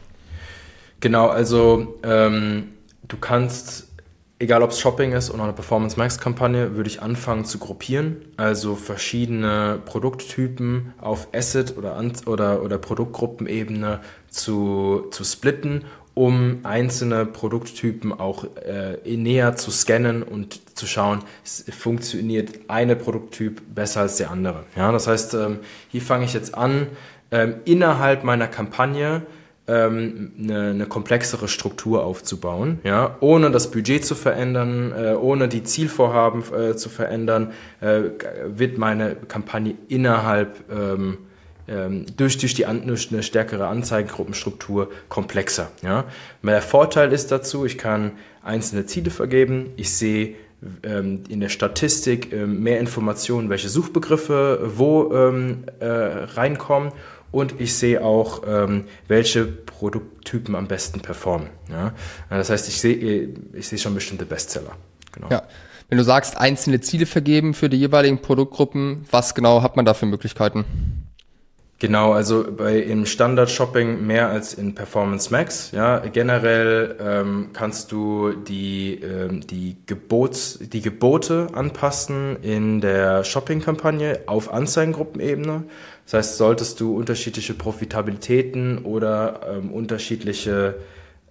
[1.00, 2.74] Genau, also ähm,
[3.08, 3.93] du kannst
[4.44, 8.18] egal ob es Shopping ist oder eine Performance Max Kampagne, würde ich anfangen zu gruppieren.
[8.36, 18.12] Also verschiedene Produkttypen auf Asset oder, oder, oder Produktgruppenebene zu, zu splitten, um einzelne Produkttypen
[18.12, 21.24] auch äh, näher zu scannen und zu schauen,
[21.72, 24.66] funktioniert eine Produkttyp besser als der andere.
[24.76, 26.88] Ja, das heißt, ähm, hier fange ich jetzt an,
[27.32, 29.24] ähm, innerhalb meiner Kampagne
[29.68, 35.64] ähm, eine, eine komplexere Struktur aufzubauen, ja, ohne das Budget zu verändern, äh, ohne die
[35.64, 38.02] Zielvorhaben äh, zu verändern, äh,
[38.46, 41.18] wird meine Kampagne innerhalb ähm,
[41.66, 45.72] ähm, durch, durch, die, durch eine stärkere Anzeigengruppenstruktur komplexer.
[45.82, 46.04] Ja.
[46.44, 50.36] Der Vorteil ist dazu, ich kann einzelne Ziele vergeben, ich sehe
[50.84, 56.92] ähm, in der Statistik ähm, mehr Informationen, welche Suchbegriffe wo äh, reinkommen
[57.34, 61.50] und ich sehe auch, ähm, welche Produkttypen am besten performen.
[61.70, 61.94] Ja?
[62.30, 64.72] Das heißt, ich sehe ich sehe schon bestimmte Bestseller.
[65.12, 65.30] Genau.
[65.30, 65.42] Ja.
[65.90, 69.96] Wenn du sagst, einzelne Ziele vergeben für die jeweiligen Produktgruppen, was genau hat man da
[69.96, 71.03] für Möglichkeiten?
[71.80, 75.72] Genau, also bei im Standard Shopping mehr als in Performance Max.
[75.72, 84.22] Ja, generell ähm, kannst du die ähm, die Gebots die Gebote anpassen in der Shopping-Kampagne
[84.28, 85.64] auf Anzeigengruppenebene.
[86.06, 90.76] Das heißt, solltest du unterschiedliche Profitabilitäten oder ähm, unterschiedliche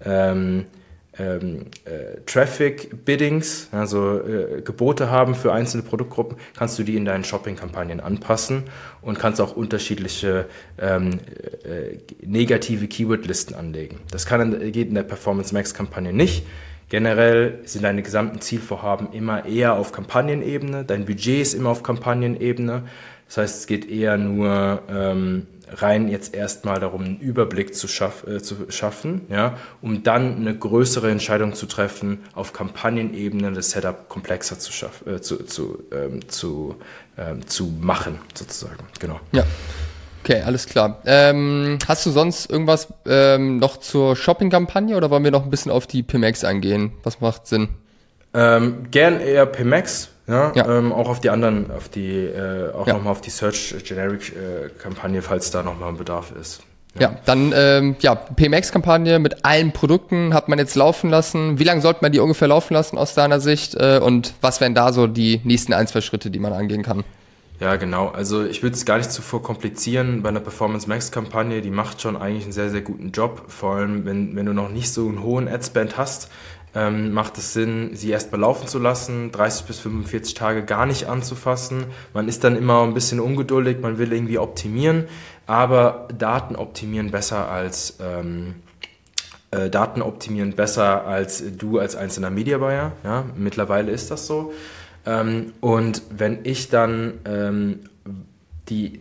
[0.05, 0.67] ähm,
[1.19, 7.05] ähm, äh, Traffic Biddings, also äh, Gebote haben für einzelne Produktgruppen, kannst du die in
[7.05, 8.65] deinen Shopping-Kampagnen anpassen
[9.03, 10.47] und kannst auch unterschiedliche
[10.79, 11.19] ähm,
[11.65, 14.01] äh, negative Keyword-Listen anlegen.
[14.11, 16.47] Das kann, geht in der Performance Max-Kampagne nicht.
[16.89, 22.83] Generell sind deine gesamten Zielvorhaben immer eher auf Kampagnenebene, dein Budget ist immer auf Kampagnenebene.
[23.33, 28.27] Das heißt, es geht eher nur ähm, rein jetzt erstmal darum, einen Überblick zu, schaff,
[28.27, 34.07] äh, zu schaffen, ja, um dann eine größere Entscheidung zu treffen, auf Kampagnenebene das Setup
[34.11, 36.77] komplexer zu, schaff, äh, zu, zu, ähm, zu,
[37.17, 38.85] ähm, zu machen, sozusagen.
[39.01, 39.19] Genau.
[39.33, 39.45] Ja.
[40.23, 41.01] Okay, alles klar.
[41.07, 45.73] Ähm, hast du sonst irgendwas ähm, noch zur Shopping-Kampagne oder wollen wir noch ein bisschen
[45.73, 46.93] auf die PMX eingehen?
[47.03, 47.71] Was macht Sinn?
[48.35, 50.79] Ähm, gern eher PMX, ja, ja.
[50.79, 52.95] Ähm, auch auf die anderen, auf die, äh, auch ja.
[52.95, 56.63] nochmal auf die Search Generic äh, Kampagne, falls da nochmal ein Bedarf ist.
[56.95, 61.59] Ja, ja dann ähm, ja, PMX-Kampagne mit allen Produkten hat man jetzt laufen lassen.
[61.59, 63.75] Wie lange sollte man die ungefähr laufen lassen aus deiner Sicht?
[63.75, 67.05] Äh, und was wären da so die nächsten ein, zwei Schritte, die man angehen kann?
[67.61, 68.09] Ja, genau.
[68.09, 71.63] Also ich würde es gar nicht zu verkomplizieren bei einer Performance Max Kampagne.
[71.63, 73.45] Die macht schon eigentlich einen sehr, sehr guten Job.
[73.47, 76.29] Vor allem, wenn, wenn du noch nicht so einen hohen Adspend hast,
[76.75, 80.87] ähm, macht es Sinn, sie erst mal laufen zu lassen, 30 bis 45 Tage gar
[80.87, 81.85] nicht anzufassen.
[82.15, 85.07] Man ist dann immer ein bisschen ungeduldig, man will irgendwie optimieren,
[85.47, 88.55] aber Daten optimieren besser als ähm,
[89.51, 92.93] äh, Daten optimieren besser als du als einzelner Media Buyer.
[93.05, 94.53] Ja, mittlerweile ist das so.
[95.05, 97.81] Ähm, und wenn ich dann ähm,
[98.69, 99.01] die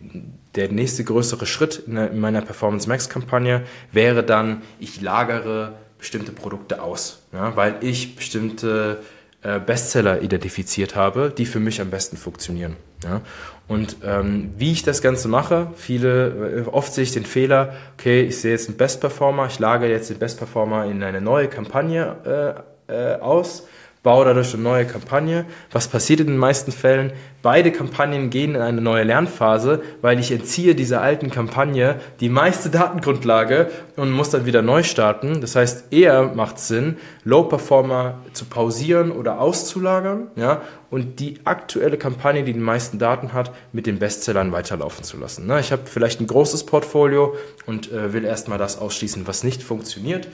[0.54, 6.82] der nächste größere Schritt in meiner Performance Max Kampagne wäre dann, ich lagere bestimmte Produkte
[6.82, 8.98] aus, ja, weil ich bestimmte
[9.42, 12.76] äh, Bestseller identifiziert habe, die für mich am besten funktionieren.
[13.04, 13.20] Ja.
[13.68, 18.22] Und ähm, wie ich das Ganze mache, viele, äh, oft sehe ich den Fehler, okay,
[18.22, 21.46] ich sehe jetzt einen Best Performer, ich lagere jetzt den Best Performer in eine neue
[21.46, 23.68] Kampagne äh, äh, aus
[24.02, 25.44] baue dadurch eine neue Kampagne.
[25.70, 27.12] Was passiert in den meisten Fällen?
[27.40, 32.70] Beide Kampagnen gehen in eine neue Lernphase, weil ich entziehe dieser alten Kampagne die meiste
[32.70, 35.40] Datengrundlage und muss dann wieder neu starten.
[35.40, 41.96] Das heißt, eher macht Sinn, Low Performer zu pausieren oder auszulagern, ja, und die aktuelle
[41.96, 45.46] Kampagne, die die meisten Daten hat, mit den Bestsellern weiterlaufen zu lassen.
[45.46, 45.58] Ne?
[45.58, 47.34] Ich habe vielleicht ein großes Portfolio
[47.66, 50.28] und äh, will erstmal das ausschließen, was nicht funktioniert.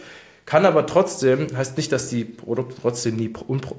[0.48, 3.30] Kann aber trotzdem, heißt nicht, dass die Produkte trotzdem nie,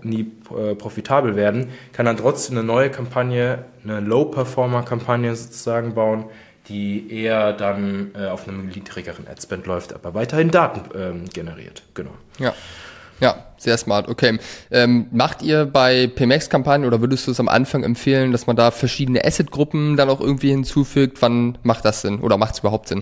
[0.04, 6.26] nie äh, profitabel werden, kann dann trotzdem eine neue Kampagne, eine Low-Performer-Kampagne sozusagen bauen,
[6.68, 11.82] die eher dann äh, auf einem niedrigeren Adspend läuft, aber weiterhin Daten ähm, generiert.
[11.96, 12.12] Genau.
[12.38, 12.54] Ja.
[13.20, 14.08] Ja, sehr smart.
[14.08, 14.38] Okay.
[14.70, 18.70] Ähm, macht ihr bei PMX-Kampagnen oder würdest du es am Anfang empfehlen, dass man da
[18.70, 21.20] verschiedene Asset-Gruppen dann auch irgendwie hinzufügt?
[21.24, 23.02] Wann macht das Sinn oder macht es überhaupt Sinn?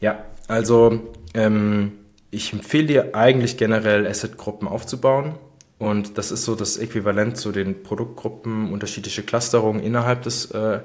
[0.00, 1.00] Ja, also
[1.34, 1.92] ähm,
[2.32, 5.34] ich empfehle dir eigentlich generell Asset-Gruppen aufzubauen.
[5.78, 10.80] Und das ist so das Äquivalent zu den Produktgruppen, unterschiedliche Clusterungen innerhalb des äh,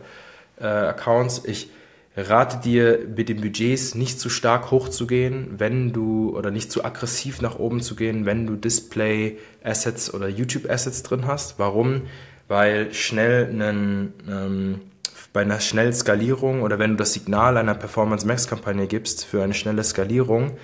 [0.60, 1.44] äh, Accounts.
[1.46, 1.70] Ich
[2.18, 7.42] rate dir, mit den Budgets nicht zu stark hochzugehen, wenn du, oder nicht zu aggressiv
[7.42, 11.60] nach oben zu gehen, wenn du Display-Assets oder YouTube-Assets drin hast.
[11.60, 12.02] Warum?
[12.50, 14.82] Weil schnell einen, ähm,
[15.32, 19.54] bei einer schnellen Skalierung oder wenn du das Signal einer Performance Max-Kampagne gibst für eine
[19.54, 20.58] schnelle Skalierung,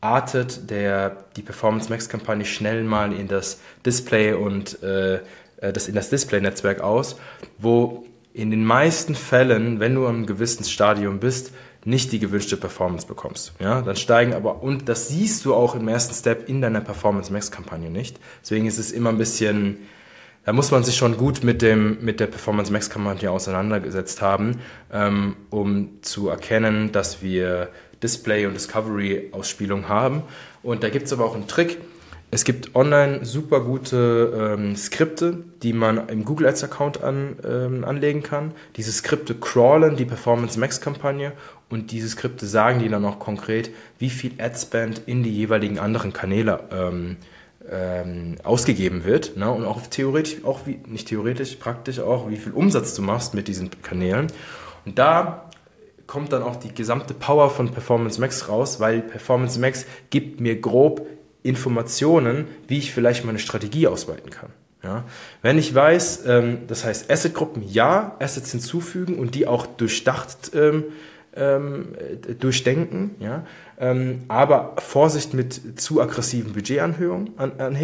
[0.00, 5.20] artet der, die Performance Max Kampagne schnell mal in das Display und äh,
[5.60, 7.16] äh, das in das Display-Netzwerk aus,
[7.58, 11.52] wo in den meisten Fällen, wenn du am gewissen Stadium bist,
[11.84, 13.52] nicht die gewünschte Performance bekommst.
[13.60, 17.32] Ja, dann steigen aber, und das siehst du auch im ersten Step in deiner Performance
[17.32, 18.18] Max Kampagne nicht.
[18.42, 19.78] Deswegen ist es immer ein bisschen,
[20.44, 24.60] da muss man sich schon gut mit dem, mit der Performance Max Kampagne auseinandergesetzt haben,
[24.92, 27.70] ähm, um zu erkennen, dass wir
[28.02, 30.22] Display- und Discovery-Ausspielung haben.
[30.62, 31.78] Und da gibt es aber auch einen Trick.
[32.30, 37.84] Es gibt online super gute ähm, Skripte, die man im Google Ads Account an, ähm,
[37.84, 38.52] anlegen kann.
[38.76, 41.32] Diese Skripte crawlen die Performance Max Kampagne
[41.70, 46.12] und diese Skripte sagen dir dann auch konkret, wie viel Adspend in die jeweiligen anderen
[46.12, 47.16] Kanäle ähm,
[47.70, 49.38] ähm, ausgegeben wird.
[49.38, 49.50] Ne?
[49.50, 53.48] Und auch theoretisch, auch wie, nicht theoretisch, praktisch auch, wie viel Umsatz du machst mit
[53.48, 54.26] diesen Kanälen.
[54.84, 55.47] Und da
[56.08, 60.60] kommt dann auch die gesamte Power von Performance Max raus, weil Performance Max gibt mir
[60.60, 61.06] grob
[61.44, 64.50] Informationen, wie ich vielleicht meine Strategie ausweiten kann.
[64.82, 65.04] Ja?
[65.42, 70.84] Wenn ich weiß, ähm, das heißt Assetgruppen ja, Assets hinzufügen und die auch durchdacht ähm,
[71.36, 71.94] ähm,
[72.40, 73.44] durchdenken, ja?
[73.78, 77.34] Ähm, aber Vorsicht mit zu aggressiven Budgetanhebungen.
[77.36, 77.76] An,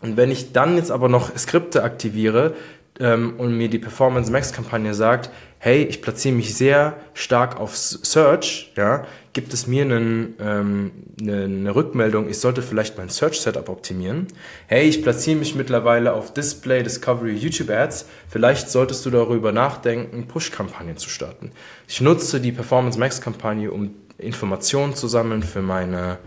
[0.00, 2.54] Und wenn ich dann jetzt aber noch Skripte aktiviere,
[3.00, 7.76] ähm, und mir die Performance Max Kampagne sagt, hey, ich platziere mich sehr stark auf
[7.76, 10.90] Search, ja, gibt es mir einen, ähm,
[11.20, 14.26] eine, eine Rückmeldung, ich sollte vielleicht mein Search Setup optimieren.
[14.66, 18.06] Hey, ich platziere mich mittlerweile auf Display, Discovery, YouTube Ads.
[18.28, 21.52] Vielleicht solltest du darüber nachdenken, Push-Kampagnen zu starten.
[21.86, 26.18] Ich nutze die Performance Max Kampagne, um Informationen zu sammeln für meine,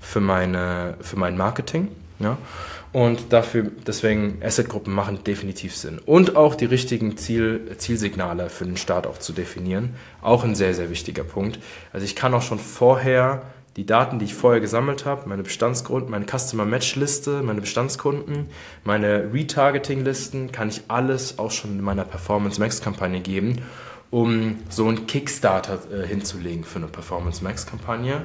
[0.00, 1.88] für meine, für mein Marketing.
[2.20, 2.38] Ja?
[2.92, 5.98] Und dafür, deswegen Asset-Gruppen machen definitiv Sinn.
[6.04, 9.94] Und auch die richtigen Ziel, Zielsignale für den Start auch zu definieren.
[10.22, 11.58] Auch ein sehr, sehr wichtiger Punkt.
[11.92, 13.42] Also ich kann auch schon vorher
[13.76, 18.48] die Daten, die ich vorher gesammelt habe, meine Bestandskunden, meine Customer Match Liste, meine Bestandskunden,
[18.84, 23.62] meine Retargeting Listen, kann ich alles auch schon in meiner Performance Max Kampagne geben,
[24.10, 28.22] um so einen Kickstarter äh, hinzulegen für eine Performance Max Kampagne.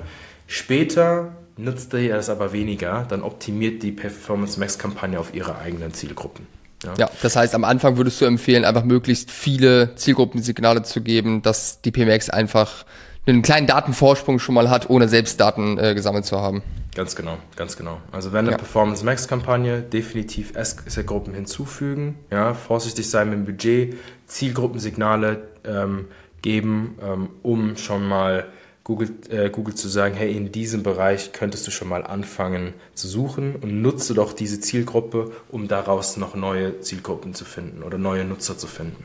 [0.48, 5.94] Später nutzt ihr das aber weniger, dann optimiert die Performance Max Kampagne auf ihre eigenen
[5.94, 6.48] Zielgruppen.
[6.84, 6.94] Ja.
[6.98, 7.10] ja.
[7.22, 11.92] das heißt, am Anfang würdest du empfehlen, einfach möglichst viele Zielgruppensignale zu geben, dass die
[11.92, 12.86] PMX einfach
[13.26, 16.62] einen kleinen Datenvorsprung schon mal hat, ohne selbst Daten äh, gesammelt zu haben.
[16.94, 18.00] Ganz genau, ganz genau.
[18.12, 18.58] Also wenn eine ja.
[18.58, 23.96] Performance Max Kampagne definitiv Asset-Gruppen hinzufügen, ja, vorsichtig sein mit dem Budget,
[24.28, 26.08] Zielgruppensignale ähm,
[26.42, 28.46] geben, ähm, um schon mal
[28.86, 33.08] Google, äh, Google zu sagen, hey, in diesem Bereich könntest du schon mal anfangen zu
[33.08, 38.24] suchen und nutze doch diese Zielgruppe, um daraus noch neue Zielgruppen zu finden oder neue
[38.26, 39.04] Nutzer zu finden.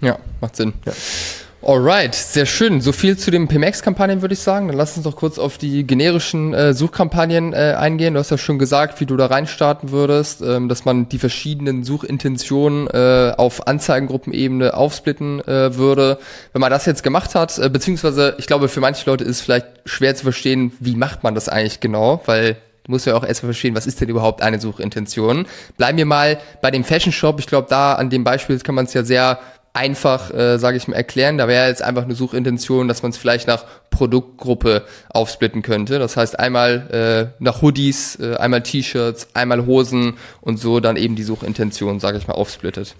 [0.00, 0.72] Ja, macht Sinn.
[0.84, 0.92] Ja.
[1.64, 2.80] Alright, sehr schön.
[2.80, 4.66] So viel zu den PMX-Kampagnen würde ich sagen.
[4.66, 8.14] Dann lass uns doch kurz auf die generischen äh, Suchkampagnen äh, eingehen.
[8.14, 11.84] Du hast ja schon gesagt, wie du da reinstarten würdest, ähm, dass man die verschiedenen
[11.84, 16.18] Suchintentionen äh, auf Anzeigengruppenebene aufsplitten äh, würde.
[16.52, 19.40] Wenn man das jetzt gemacht hat, äh, beziehungsweise ich glaube, für manche Leute ist es
[19.42, 23.22] vielleicht schwer zu verstehen, wie macht man das eigentlich genau, weil Du musst ja auch
[23.22, 25.46] erstmal verstehen, was ist denn überhaupt eine Suchintention.
[25.76, 27.38] Bleiben wir mal bei dem Fashion Shop.
[27.38, 29.38] Ich glaube, da an dem Beispiel kann man es ja sehr
[29.74, 31.38] einfach, äh, sage ich mal, erklären.
[31.38, 35.98] Da wäre jetzt einfach eine Suchintention, dass man es vielleicht nach Produktgruppe aufsplitten könnte.
[35.98, 41.16] Das heißt einmal äh, nach Hoodies, äh, einmal T-Shirts, einmal Hosen und so dann eben
[41.16, 42.94] die Suchintention, sage ich mal, aufsplittet.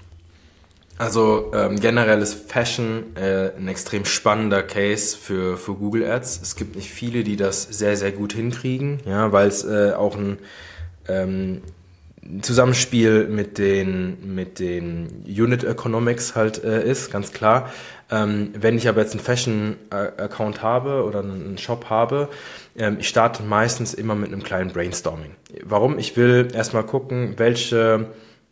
[0.99, 6.41] Also ähm, generell ist Fashion äh, ein extrem spannender Case für, für Google Ads.
[6.43, 10.17] Es gibt nicht viele, die das sehr, sehr gut hinkriegen, ja, weil es äh, auch
[10.17, 10.39] ein
[11.09, 11.63] ähm,
[12.41, 17.71] Zusammenspiel mit den, mit den Unit Economics halt äh, ist, ganz klar.
[18.11, 22.29] Ähm, wenn ich aber jetzt einen Fashion-Account habe oder einen Shop habe,
[22.77, 25.33] ähm, ich starte meistens immer mit einem kleinen Brainstorming.
[25.65, 25.99] Warum?
[25.99, 28.07] Ich will erstmal gucken, welche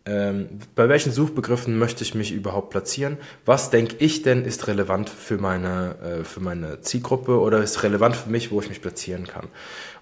[0.07, 3.19] ähm, bei welchen Suchbegriffen möchte ich mich überhaupt platzieren?
[3.45, 8.17] Was denke ich denn ist relevant für meine, äh, für meine Zielgruppe oder ist relevant
[8.17, 9.49] für mich, wo ich mich platzieren kann?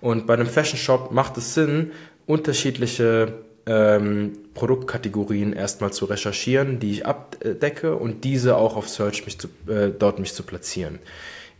[0.00, 1.90] Und bei einem Fashion Shop macht es Sinn,
[2.26, 3.34] unterschiedliche
[3.68, 9.48] ähm, Produktkategorien erstmal zu recherchieren, die ich abdecke und diese auch auf Search mich zu,
[9.68, 10.98] äh, dort mich zu platzieren.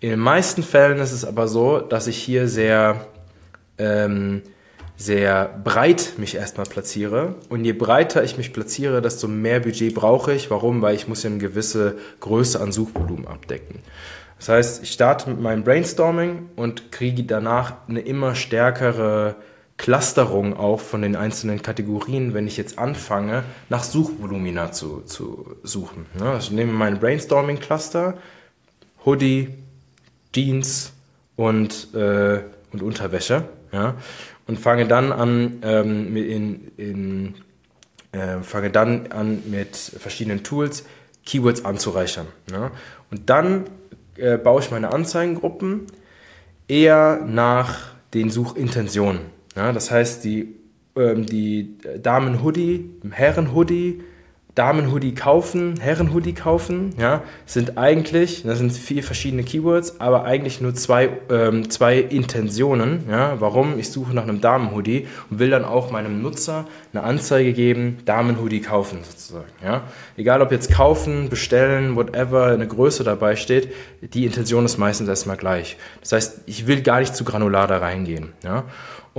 [0.01, 3.07] In den meisten Fällen ist es aber so, dass ich hier sehr,
[3.77, 4.43] ähm,
[4.97, 7.35] sehr breit mich erstmal platziere.
[7.51, 10.51] Und je breiter ich mich platziere, desto mehr Budget brauche ich.
[10.51, 10.81] Warum?
[10.81, 13.81] Weil ich muss ja eine gewisse Größe an Suchvolumen abdecken.
[14.39, 19.35] Das heißt, ich starte mit meinem Brainstorming und kriege danach eine immer stärkere
[19.79, 26.05] Clusterung auch von den einzelnen Kategorien, wenn ich jetzt anfange, nach Suchvolumina zu, zu suchen.
[26.19, 28.19] Ja, also ich nehme meinen Brainstorming-Cluster,
[29.07, 29.55] Hoodie,
[30.35, 30.93] Jeans
[31.37, 32.41] und, äh,
[32.73, 33.95] und Unterwäsche ja,
[34.47, 37.35] und fange dann an, ähm, in, in,
[38.13, 40.85] äh, fange dann an mit verschiedenen Tools
[41.25, 42.27] Keywords anzureichern.
[42.51, 42.73] Ja.
[43.11, 43.65] Und dann
[44.17, 45.87] äh, baue ich meine Anzeigengruppen
[46.67, 49.38] eher nach den Suchintentionen.
[49.59, 50.55] Ja, das heißt, die,
[50.95, 54.01] ähm, die Damen-Hoodie, Herren-Hoodie,
[54.55, 60.75] Damen-Hoodie kaufen, Herren-Hoodie kaufen, ja, sind eigentlich, das sind vier verschiedene Keywords, aber eigentlich nur
[60.75, 65.93] zwei, ähm, zwei Intentionen, ja, warum ich suche nach einem Damen-Hoodie und will dann auch
[65.93, 69.83] meinem Nutzer eine Anzeige geben, Damen-Hoodie kaufen sozusagen, ja.
[70.17, 75.37] Egal ob jetzt kaufen, bestellen, whatever, eine Größe dabei steht, die Intention ist meistens erstmal
[75.37, 75.77] gleich.
[76.01, 78.65] Das heißt, ich will gar nicht zu granular da reingehen, ja.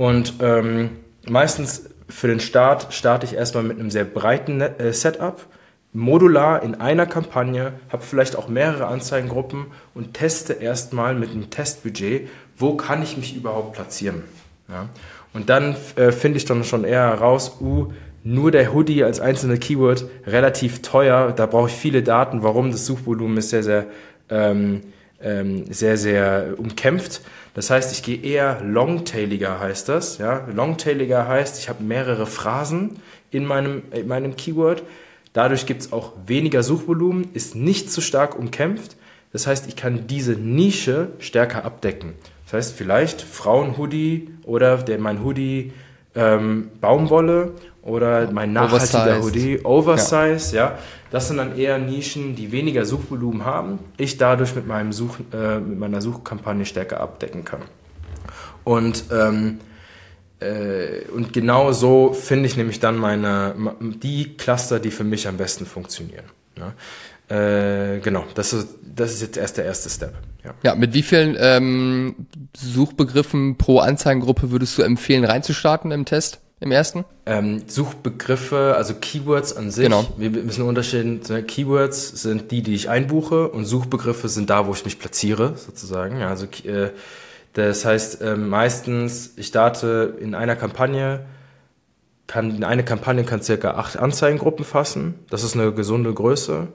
[0.00, 0.92] Und ähm,
[1.28, 5.44] meistens für den Start starte ich erstmal mit einem sehr breiten äh, Setup,
[5.92, 12.30] modular in einer Kampagne, habe vielleicht auch mehrere Anzeigengruppen und teste erstmal mit einem Testbudget,
[12.56, 14.22] wo kann ich mich überhaupt platzieren.
[14.70, 14.88] Ja?
[15.34, 17.92] Und dann äh, finde ich dann schon eher heraus, uh,
[18.24, 22.86] nur der Hoodie als einzelne Keyword relativ teuer, da brauche ich viele Daten, warum das
[22.86, 23.86] Suchvolumen ist sehr, sehr,
[24.30, 24.80] ähm,
[25.20, 27.20] sehr, sehr umkämpft.
[27.54, 30.18] Das heißt, ich gehe eher longtailiger, heißt das.
[30.18, 30.46] Ja?
[30.54, 32.96] Longtailiger heißt, ich habe mehrere Phrasen
[33.30, 34.82] in meinem, in meinem Keyword,
[35.32, 38.96] Dadurch gibt es auch weniger Suchvolumen, ist nicht so stark umkämpft.
[39.32, 42.14] Das heißt, ich kann diese Nische stärker abdecken.
[42.44, 45.72] Das heißt, vielleicht Frauenhoodie oder der, mein Hoodie
[46.14, 47.52] ähm, Baumwolle
[47.82, 49.24] oder mein nachhaltiger Oversized.
[49.24, 50.64] Hoodie Oversize, ja.
[50.64, 50.78] ja.
[51.10, 55.58] Das sind dann eher Nischen, die weniger Suchvolumen haben, ich dadurch mit, meinem Such, äh,
[55.58, 57.62] mit meiner Suchkampagne stärker abdecken kann.
[58.62, 59.58] Und, ähm,
[60.38, 65.36] äh, und genau so finde ich nämlich dann meine, die Cluster, die für mich am
[65.36, 66.26] besten funktionieren.
[66.56, 66.74] Ja.
[67.30, 70.14] Äh, genau, das ist, das ist jetzt erst der erste Step.
[70.44, 72.26] Ja, ja mit wie vielen ähm,
[72.56, 76.40] Suchbegriffen pro Anzeigengruppe würdest du empfehlen, reinzustarten im Test?
[76.62, 77.06] Im ersten?
[77.24, 79.84] Ähm, Suchbegriffe, also Keywords an sich.
[79.84, 80.06] Genau.
[80.18, 81.22] Wir müssen unterscheiden.
[81.46, 86.20] Keywords sind die, die ich einbuche und Suchbegriffe sind da, wo ich mich platziere, sozusagen.
[86.20, 86.90] Also äh,
[87.54, 91.20] das heißt, äh, meistens, ich starte in einer Kampagne,
[92.26, 95.14] kann, eine Kampagne kann circa acht Anzeigengruppen fassen.
[95.30, 96.68] Das ist eine gesunde Größe.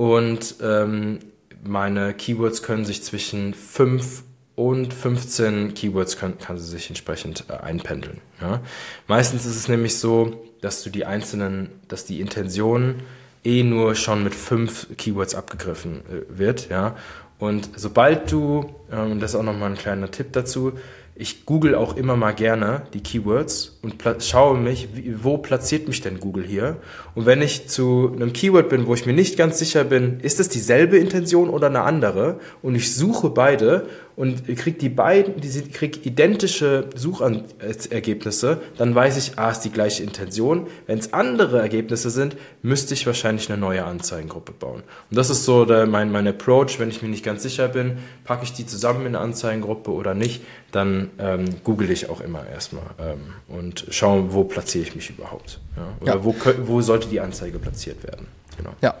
[0.00, 1.18] Und ähm,
[1.62, 4.22] meine Keywords können sich zwischen 5
[4.54, 8.22] und 15 Keywords kann, kann sie sich entsprechend äh, einpendeln.
[8.40, 8.62] Ja?
[9.08, 13.02] Meistens ist es nämlich so, dass du die einzelnen, dass die Intention
[13.44, 16.96] eh nur schon mit fünf Keywords abgegriffen äh, wird, ja.
[17.38, 20.78] Und sobald du, ähm, das ist auch nochmal ein kleiner Tipp dazu,
[21.20, 24.88] ich google auch immer mal gerne die Keywords und schaue mich,
[25.22, 26.78] wo platziert mich denn Google hier.
[27.14, 30.40] Und wenn ich zu einem Keyword bin, wo ich mir nicht ganz sicher bin, ist
[30.40, 33.86] es dieselbe Intention oder eine andere, und ich suche beide
[34.20, 40.02] und kriege die beiden, die krieg identische Suchergebnisse, dann weiß ich, ah, ist die gleiche
[40.02, 40.66] Intention.
[40.86, 44.82] Wenn es andere Ergebnisse sind, müsste ich wahrscheinlich eine neue Anzeigengruppe bauen.
[45.10, 47.96] Und das ist so der, mein, mein Approach, wenn ich mir nicht ganz sicher bin,
[48.24, 52.46] packe ich die zusammen in eine Anzeigengruppe oder nicht, dann ähm, google ich auch immer
[52.46, 55.60] erstmal ähm, und schaue, wo platziere ich mich überhaupt.
[55.78, 55.96] Ja?
[56.02, 56.24] Oder ja.
[56.24, 58.26] Wo, wo sollte die Anzeige platziert werden.
[58.60, 58.74] Genau.
[58.82, 58.94] Ja,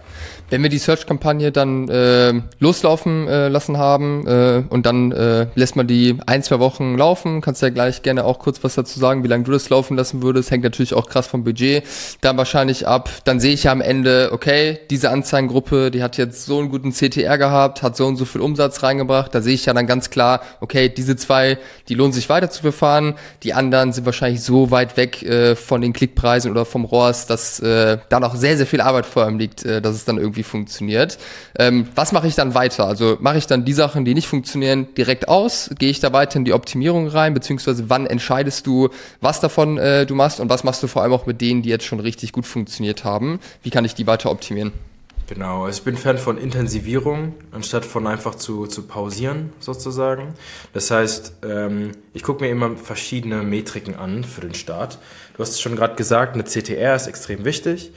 [0.48, 5.76] wenn wir die Search-Kampagne dann äh, loslaufen äh, lassen haben äh, und dann äh, lässt
[5.76, 8.98] man die ein, zwei Wochen laufen, kannst du ja gleich gerne auch kurz was dazu
[8.98, 11.84] sagen, wie lange du das laufen lassen würdest, hängt natürlich auch krass vom Budget
[12.22, 13.10] dann wahrscheinlich ab.
[13.24, 16.92] Dann sehe ich ja am Ende, okay, diese Anzeigengruppe, die hat jetzt so einen guten
[16.92, 20.08] CTR gehabt, hat so und so viel Umsatz reingebracht, da sehe ich ja dann ganz
[20.08, 21.58] klar, okay, diese zwei,
[21.88, 25.82] die lohnen sich weiter zu verfahren, die anderen sind wahrscheinlich so weit weg äh, von
[25.82, 29.38] den Klickpreisen oder vom ROAS, dass äh, da noch sehr, sehr viel Arbeit vor allem
[29.38, 31.18] liegt liegt, äh, dass es dann irgendwie funktioniert.
[31.58, 32.86] Ähm, was mache ich dann weiter?
[32.86, 35.70] Also mache ich dann die Sachen, die nicht funktionieren, direkt aus?
[35.78, 37.34] Gehe ich da weiter in die Optimierung rein?
[37.34, 38.88] Beziehungsweise wann entscheidest du,
[39.20, 41.68] was davon äh, du machst und was machst du vor allem auch mit denen, die
[41.68, 43.40] jetzt schon richtig gut funktioniert haben?
[43.62, 44.72] Wie kann ich die weiter optimieren?
[45.30, 50.34] Genau, also ich bin Fan von Intensivierung, anstatt von einfach zu, zu pausieren, sozusagen.
[50.72, 54.98] Das heißt, ähm, ich gucke mir immer verschiedene Metriken an für den Start.
[55.36, 57.92] Du hast es schon gerade gesagt, eine CTR ist extrem wichtig.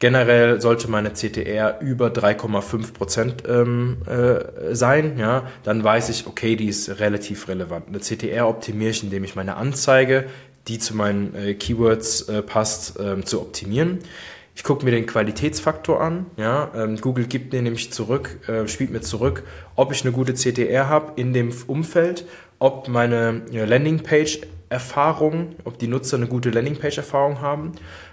[0.00, 5.18] Generell sollte meine CTR über 3,5 Prozent ähm, äh, sein.
[5.18, 7.88] Ja, dann weiß ich, okay, die ist relativ relevant.
[7.88, 10.26] Eine CTR optimiere ich, indem ich meine Anzeige,
[10.68, 13.98] die zu meinen äh, Keywords äh, passt, ähm, zu optimieren.
[14.54, 16.26] Ich gucke mir den Qualitätsfaktor an.
[16.36, 19.42] Ja, ähm, Google gibt mir nämlich zurück, äh, spielt mir zurück,
[19.74, 22.24] ob ich eine gute CTR habe in dem Umfeld,
[22.60, 27.72] ob meine äh, Landingpage Erfahrung, ob die Nutzer eine gute Landingpage-Erfahrung haben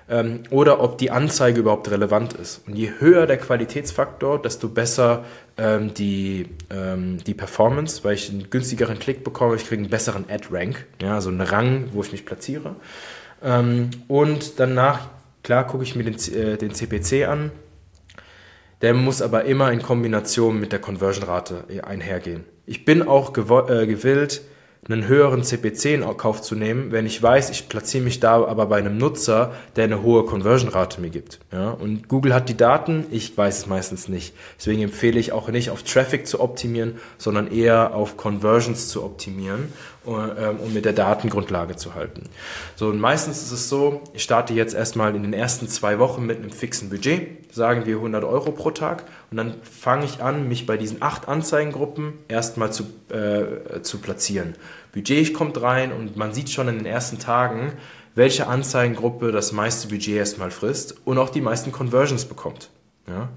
[0.09, 2.61] ähm, oder ob die Anzeige überhaupt relevant ist.
[2.67, 5.25] Und je höher der Qualitätsfaktor, desto besser
[5.57, 10.25] ähm, die, ähm, die Performance, weil ich einen günstigeren Klick bekomme, ich kriege einen besseren
[10.29, 12.75] Ad-Rank, ja, so einen Rang, wo ich mich platziere.
[13.43, 15.07] Ähm, und danach,
[15.43, 17.51] klar, gucke ich mir den, äh, den CPC an.
[18.81, 22.43] Der muss aber immer in Kombination mit der Conversion-Rate einhergehen.
[22.67, 24.41] Ich bin auch äh, gewillt,
[24.87, 28.67] einen höheren CPC in Kauf zu nehmen, wenn ich weiß, ich platziere mich da aber
[28.67, 31.39] bei einem Nutzer, der eine hohe Conversion-Rate mir gibt.
[31.51, 31.71] Ja?
[31.71, 34.35] Und Google hat die Daten, ich weiß es meistens nicht.
[34.59, 39.73] Deswegen empfehle ich auch nicht auf Traffic zu optimieren, sondern eher auf Conversions zu optimieren
[40.05, 42.23] um mit der Datengrundlage zu halten.
[42.75, 46.25] So, und meistens ist es so, ich starte jetzt erstmal in den ersten zwei Wochen
[46.25, 50.47] mit einem fixen Budget, sagen wir 100 Euro pro Tag, und dann fange ich an,
[50.47, 54.55] mich bei diesen acht Anzeigengruppen erstmal zu, äh, zu platzieren.
[54.93, 57.73] Budget kommt rein und man sieht schon in den ersten Tagen,
[58.15, 62.69] welche Anzeigengruppe das meiste Budget erstmal frisst und auch die meisten Conversions bekommt.
[63.07, 63.29] Ja?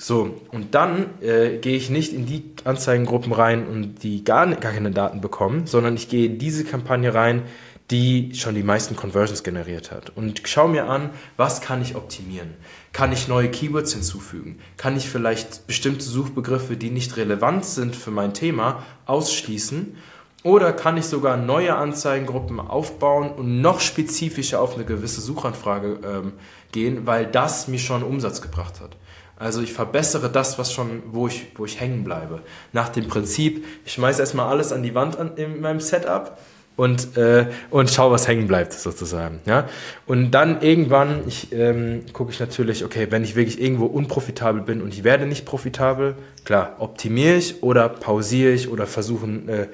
[0.00, 4.72] So, und dann äh, gehe ich nicht in die Anzeigengruppen rein und die gar, gar
[4.72, 7.42] keine Daten bekommen, sondern ich gehe in diese Kampagne rein,
[7.90, 10.10] die schon die meisten Conversions generiert hat.
[10.14, 12.54] Und schaue mir an, was kann ich optimieren?
[12.92, 14.60] Kann ich neue Keywords hinzufügen?
[14.76, 19.96] Kann ich vielleicht bestimmte Suchbegriffe, die nicht relevant sind für mein Thema, ausschließen?
[20.44, 26.32] Oder kann ich sogar neue Anzeigengruppen aufbauen und noch spezifischer auf eine gewisse Suchanfrage ähm,
[26.70, 28.96] gehen, weil das mir schon Umsatz gebracht hat.
[29.38, 32.40] Also ich verbessere das, was schon, wo ich, wo ich hängen bleibe.
[32.72, 36.38] Nach dem Prinzip, ich schmeiße erstmal alles an die Wand an, in meinem Setup
[36.78, 39.40] und, äh, und schau, was hängen bleibt, sozusagen.
[39.46, 39.68] Ja?
[40.06, 44.82] Und dann irgendwann ich, ähm, gucke ich natürlich, okay, wenn ich wirklich irgendwo unprofitabel bin
[44.82, 46.14] und ich werde nicht profitabel,
[46.44, 49.66] klar, optimiere ich oder pausiere ich oder versuche äh,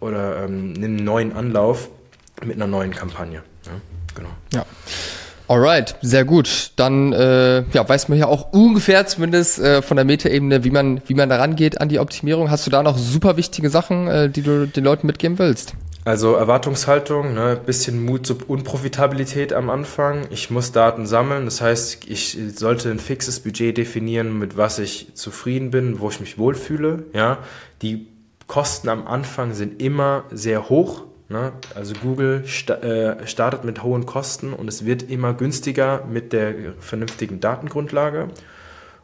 [0.00, 1.90] oder ähm, einen neuen Anlauf
[2.44, 3.42] mit einer neuen Kampagne.
[3.66, 3.72] Ja?
[4.14, 4.30] Genau.
[4.52, 4.64] Ja.
[5.48, 6.72] Alright, sehr gut.
[6.76, 11.00] Dann äh, ja, weiß man ja auch ungefähr zumindest äh, von der Metaebene, wie man,
[11.06, 12.50] wie man da rangeht an die Optimierung.
[12.50, 15.72] Hast du da noch super wichtige Sachen, äh, die du den Leuten mitgeben willst?
[16.04, 20.26] Also Erwartungshaltung, ne, bisschen Mut zur Unprofitabilität am Anfang.
[20.30, 25.08] Ich muss Daten sammeln, das heißt, ich sollte ein fixes Budget definieren, mit was ich
[25.14, 27.04] zufrieden bin, wo ich mich wohlfühle.
[27.12, 27.38] Ja,
[27.82, 28.06] die
[28.46, 31.52] Kosten am Anfang sind immer sehr hoch, Ne?
[31.74, 36.54] Also Google sta äh, startet mit hohen Kosten und es wird immer günstiger mit der
[36.80, 38.28] vernünftigen Datengrundlage.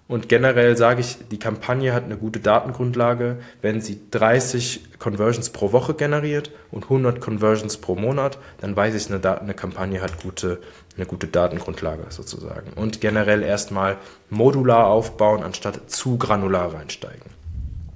[0.07, 5.73] Und generell sage ich, die Kampagne hat eine gute Datengrundlage, wenn sie 30 Conversions pro
[5.73, 10.61] Woche generiert und 100 Conversions pro Monat, dann weiß ich, eine, eine Kampagne hat gute,
[10.97, 12.75] eine gute Datengrundlage sozusagen.
[12.75, 13.97] Und generell erstmal
[14.29, 17.31] modular aufbauen, anstatt zu granular reinsteigen.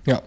[0.07, 0.23] Ja.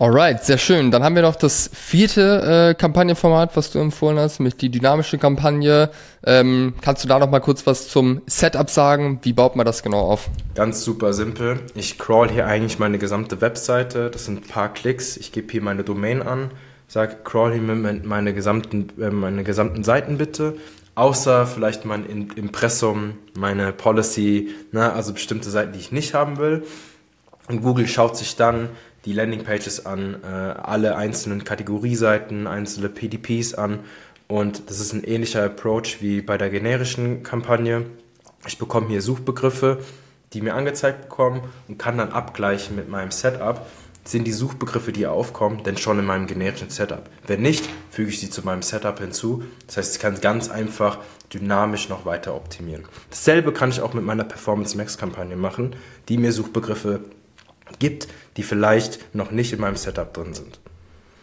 [0.00, 0.92] Alright, sehr schön.
[0.92, 5.18] Dann haben wir noch das vierte äh, Kampagnenformat, was du empfohlen hast, nämlich die dynamische
[5.18, 5.90] Kampagne.
[6.24, 9.18] Ähm, kannst du da noch mal kurz was zum Setup sagen?
[9.22, 10.30] Wie baut man das genau auf?
[10.54, 11.58] Ganz super simpel.
[11.74, 14.08] Ich crawl hier eigentlich meine gesamte Webseite.
[14.08, 15.16] Das sind ein paar Klicks.
[15.16, 16.52] Ich gebe hier meine Domain an,
[16.86, 20.54] sage crawl hier meine gesamten, äh, meine gesamten Seiten bitte.
[20.94, 26.62] Außer vielleicht mein Impressum, meine Policy, ne, also bestimmte Seiten, die ich nicht haben will.
[27.48, 28.68] Und Google schaut sich dann
[29.04, 33.80] die Landingpages an, äh, alle einzelnen Kategorieseiten, einzelne PDPs an.
[34.26, 37.86] Und das ist ein ähnlicher Approach wie bei der generischen Kampagne.
[38.46, 39.78] Ich bekomme hier Suchbegriffe,
[40.32, 43.66] die mir angezeigt bekommen und kann dann abgleichen mit meinem Setup.
[44.04, 47.10] Sind die Suchbegriffe, die aufkommen, denn schon in meinem generischen Setup?
[47.26, 49.42] Wenn nicht, füge ich sie zu meinem Setup hinzu.
[49.66, 50.98] Das heißt, ich kann ganz einfach
[51.32, 52.84] dynamisch noch weiter optimieren.
[53.10, 55.76] Dasselbe kann ich auch mit meiner Performance Max Kampagne machen,
[56.08, 57.00] die mir Suchbegriffe
[57.78, 60.58] gibt, die vielleicht noch nicht in meinem Setup drin sind.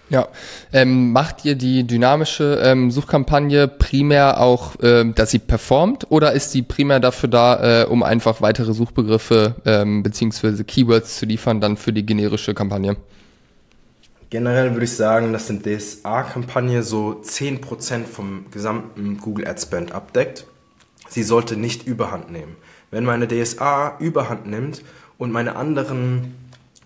[0.10, 0.28] Ja,
[0.72, 6.54] ähm, macht ihr die dynamische ähm, Suchkampagne primär auch, ähm, dass sie performt oder ist
[6.54, 11.76] die primär dafür da, äh, um einfach weitere Suchbegriffe ähm, beziehungsweise Keywords zu liefern, dann
[11.76, 12.98] für die generische Kampagne?
[14.30, 20.46] Generell würde ich sagen, dass eine DSA-Kampagne so 10% vom gesamten Google Ad Spend abdeckt.
[21.10, 22.58] Sie sollte nicht überhand nehmen.
[22.92, 24.82] Wenn meine DSA überhand nimmt
[25.18, 26.36] und meine anderen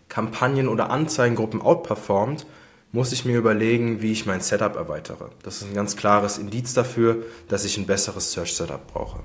[0.08, 2.46] Kampagnen oder Anzeigengruppen outperformt,
[2.92, 5.30] muss ich mir überlegen, wie ich mein Setup erweitere.
[5.44, 9.20] Das ist ein ganz klares Indiz dafür, dass ich ein besseres Search Setup brauche.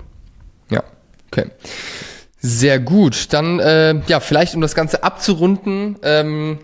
[0.69, 0.83] Ja,
[1.31, 1.49] okay.
[2.37, 3.33] Sehr gut.
[3.33, 6.59] Dann, äh, ja, vielleicht um das Ganze abzurunden, ähm,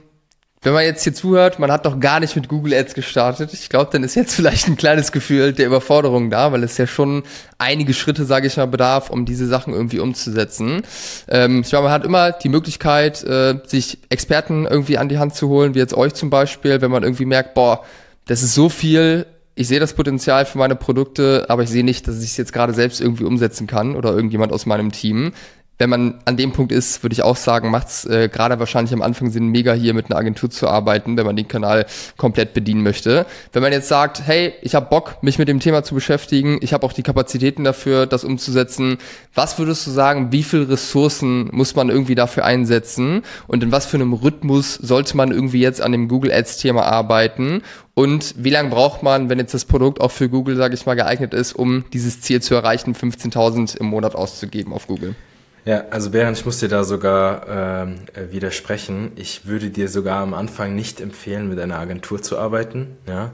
[0.64, 3.52] wenn man jetzt hier zuhört, man hat noch gar nicht mit Google Ads gestartet.
[3.54, 6.86] Ich glaube, dann ist jetzt vielleicht ein kleines Gefühl der Überforderung da, weil es ja
[6.86, 7.24] schon
[7.58, 10.84] einige Schritte, sage ich mal, bedarf, um diese Sachen irgendwie umzusetzen.
[11.28, 15.34] Ähm, ich glaube, man hat immer die Möglichkeit, äh, sich Experten irgendwie an die Hand
[15.34, 17.84] zu holen, wie jetzt euch zum Beispiel, wenn man irgendwie merkt, boah,
[18.28, 22.08] das ist so viel, ich sehe das Potenzial für meine Produkte, aber ich sehe nicht,
[22.08, 25.34] dass ich es jetzt gerade selbst irgendwie umsetzen kann oder irgendjemand aus meinem Team
[25.82, 28.94] wenn man an dem Punkt ist, würde ich auch sagen, macht es äh, gerade wahrscheinlich
[28.94, 32.54] am Anfang Sinn, mega hier mit einer Agentur zu arbeiten, wenn man den Kanal komplett
[32.54, 33.26] bedienen möchte.
[33.52, 36.74] Wenn man jetzt sagt, hey, ich habe Bock, mich mit dem Thema zu beschäftigen, ich
[36.74, 39.00] habe auch die Kapazitäten dafür, das umzusetzen,
[39.34, 43.88] was würdest du sagen, wie viel Ressourcen muss man irgendwie dafür einsetzen und in was
[43.88, 47.64] für einem Rhythmus sollte man irgendwie jetzt an dem Google Ads Thema arbeiten
[47.96, 50.94] und wie lange braucht man, wenn jetzt das Produkt auch für Google, sage ich mal,
[50.94, 55.16] geeignet ist, um dieses Ziel zu erreichen, 15.000 im Monat auszugeben auf Google?
[55.64, 59.12] Ja, also Bernd, ich muss dir da sogar ähm, äh, widersprechen.
[59.16, 62.98] Ich würde dir sogar am Anfang nicht empfehlen, mit einer Agentur zu arbeiten.
[63.08, 63.32] Ja?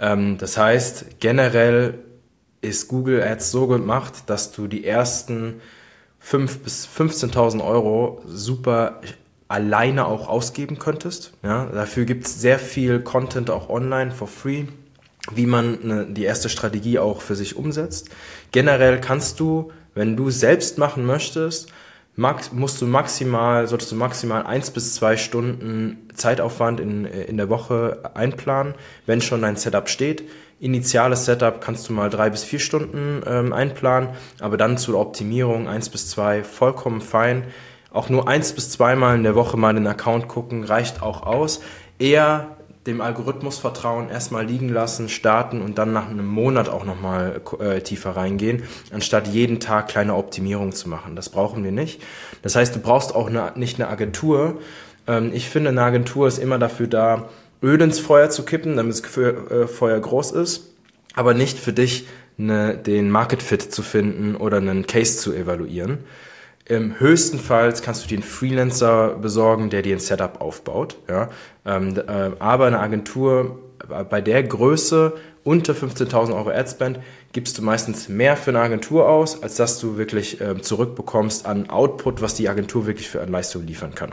[0.00, 1.98] Ähm, das heißt, generell
[2.62, 5.60] ist Google Ads so gemacht, dass du die ersten
[6.20, 9.02] 5 bis 15.000 Euro super
[9.48, 11.34] alleine auch ausgeben könntest.
[11.42, 11.66] Ja?
[11.66, 14.64] Dafür gibt's sehr viel Content auch online for free,
[15.30, 18.08] wie man eine, die erste Strategie auch für sich umsetzt.
[18.50, 21.72] Generell kannst du wenn du selbst machen möchtest,
[22.14, 27.48] max, musst du maximal, solltest du maximal eins bis zwei Stunden Zeitaufwand in, in der
[27.48, 28.74] Woche einplanen,
[29.06, 30.22] wenn schon dein Setup steht.
[30.60, 35.66] Initiales Setup kannst du mal drei bis vier Stunden ähm, einplanen, aber dann zur Optimierung
[35.66, 37.44] eins bis zwei vollkommen fein.
[37.90, 41.60] Auch nur eins bis zweimal in der Woche mal den Account gucken reicht auch aus.
[41.98, 42.55] Eher
[42.86, 47.80] dem Algorithmus vertrauen, erstmal liegen lassen, starten und dann nach einem Monat auch nochmal äh,
[47.80, 48.62] tiefer reingehen,
[48.92, 51.16] anstatt jeden Tag kleine Optimierungen zu machen.
[51.16, 52.02] Das brauchen wir nicht.
[52.42, 54.58] Das heißt, du brauchst auch eine, nicht eine Agentur.
[55.06, 57.28] Ähm, ich finde, eine Agentur ist immer dafür da,
[57.62, 60.74] Öl ins Feuer zu kippen, damit das äh, Feuer groß ist,
[61.14, 62.06] aber nicht für dich
[62.38, 65.98] eine, den Market Fit zu finden oder einen Case zu evaluieren.
[66.68, 70.96] Im höchstenfalls kannst du dir einen Freelancer besorgen, der dir ein Setup aufbaut.
[71.08, 71.30] Ja?
[71.64, 75.12] Ähm, äh, aber eine Agentur äh, bei der Größe
[75.44, 76.98] unter 15.000 Euro Adspend
[77.32, 81.70] gibst du meistens mehr für eine Agentur aus, als dass du wirklich äh, zurückbekommst an
[81.70, 84.12] Output, was die Agentur wirklich für eine Leistung liefern kann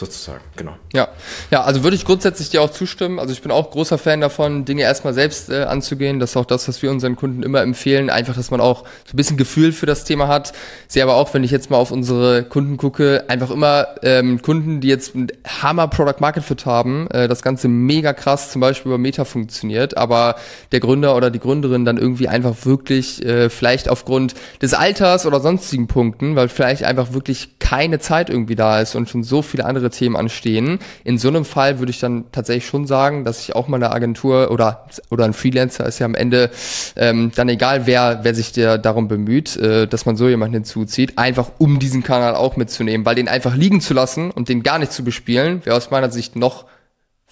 [0.00, 0.74] sozusagen, genau.
[0.92, 1.08] Ja,
[1.50, 3.20] ja, also würde ich grundsätzlich dir auch zustimmen.
[3.20, 6.18] Also ich bin auch großer Fan davon, Dinge erstmal selbst äh, anzugehen.
[6.18, 8.10] Das ist auch das, was wir unseren Kunden immer empfehlen.
[8.10, 10.52] Einfach, dass man auch so ein bisschen Gefühl für das Thema hat.
[10.88, 14.80] Sehe aber auch, wenn ich jetzt mal auf unsere Kunden gucke, einfach immer ähm, Kunden,
[14.80, 15.28] die jetzt ein
[15.62, 19.96] Hammer Product Market Fit haben, äh, das Ganze mega krass zum Beispiel über Meta funktioniert,
[19.96, 20.36] aber
[20.72, 25.40] der Gründer oder die Gründerin dann irgendwie einfach wirklich äh, vielleicht aufgrund des Alters oder
[25.40, 29.64] sonstigen Punkten, weil vielleicht einfach wirklich keine Zeit irgendwie da ist und schon so viele
[29.64, 30.78] andere Themen anstehen.
[31.04, 33.92] In so einem Fall würde ich dann tatsächlich schon sagen, dass ich auch mal eine
[33.92, 36.50] Agentur oder, oder ein Freelancer ist ja am Ende
[36.96, 41.18] ähm, dann egal, wer, wer sich der darum bemüht, äh, dass man so jemanden hinzuzieht,
[41.18, 44.78] einfach um diesen Kanal auch mitzunehmen, weil den einfach liegen zu lassen und den gar
[44.78, 46.64] nicht zu bespielen, wäre aus meiner Sicht noch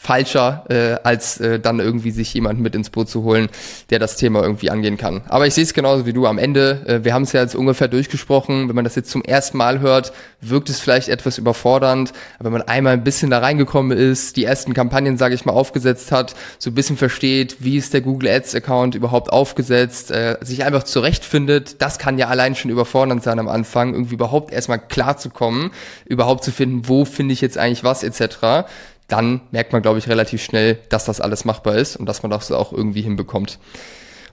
[0.00, 3.48] falscher, äh, als äh, dann irgendwie sich jemand mit ins Boot zu holen,
[3.90, 5.22] der das Thema irgendwie angehen kann.
[5.28, 6.82] Aber ich sehe es genauso wie du am Ende.
[6.86, 8.68] Äh, wir haben es ja jetzt ungefähr durchgesprochen.
[8.68, 12.12] Wenn man das jetzt zum ersten Mal hört, wirkt es vielleicht etwas überfordernd.
[12.38, 15.52] Aber wenn man einmal ein bisschen da reingekommen ist, die ersten Kampagnen, sage ich mal,
[15.52, 20.36] aufgesetzt hat, so ein bisschen versteht, wie ist der Google Ads Account überhaupt aufgesetzt, äh,
[20.42, 24.78] sich einfach zurechtfindet, das kann ja allein schon überfordernd sein am Anfang, irgendwie überhaupt erstmal
[24.78, 25.72] klar zu kommen,
[26.06, 28.64] überhaupt zu finden, wo finde ich jetzt eigentlich was etc
[29.08, 32.30] dann merkt man, glaube ich, relativ schnell, dass das alles machbar ist und dass man
[32.30, 33.58] das auch irgendwie hinbekommt.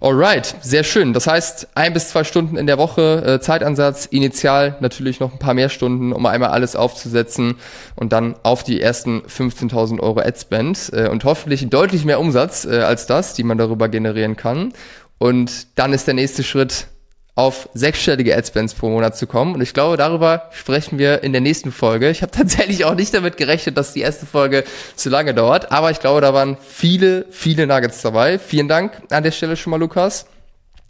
[0.01, 1.13] Alright, sehr schön.
[1.13, 5.39] Das heißt, ein bis zwei Stunden in der Woche äh, Zeitansatz, initial natürlich noch ein
[5.39, 7.55] paar mehr Stunden, um einmal alles aufzusetzen
[7.95, 12.81] und dann auf die ersten 15.000 Euro Adspend äh, und hoffentlich deutlich mehr Umsatz äh,
[12.81, 14.73] als das, die man darüber generieren kann.
[15.17, 16.87] Und dann ist der nächste Schritt,
[17.35, 19.53] auf sechsstellige Adspends pro Monat zu kommen.
[19.53, 22.09] Und ich glaube, darüber sprechen wir in der nächsten Folge.
[22.09, 24.63] Ich habe tatsächlich auch nicht damit gerechnet, dass die erste Folge
[24.95, 25.71] zu lange dauert.
[25.71, 28.39] Aber ich glaube, da waren viele, viele Nuggets dabei.
[28.39, 30.25] Vielen Dank an der Stelle schon mal, Lukas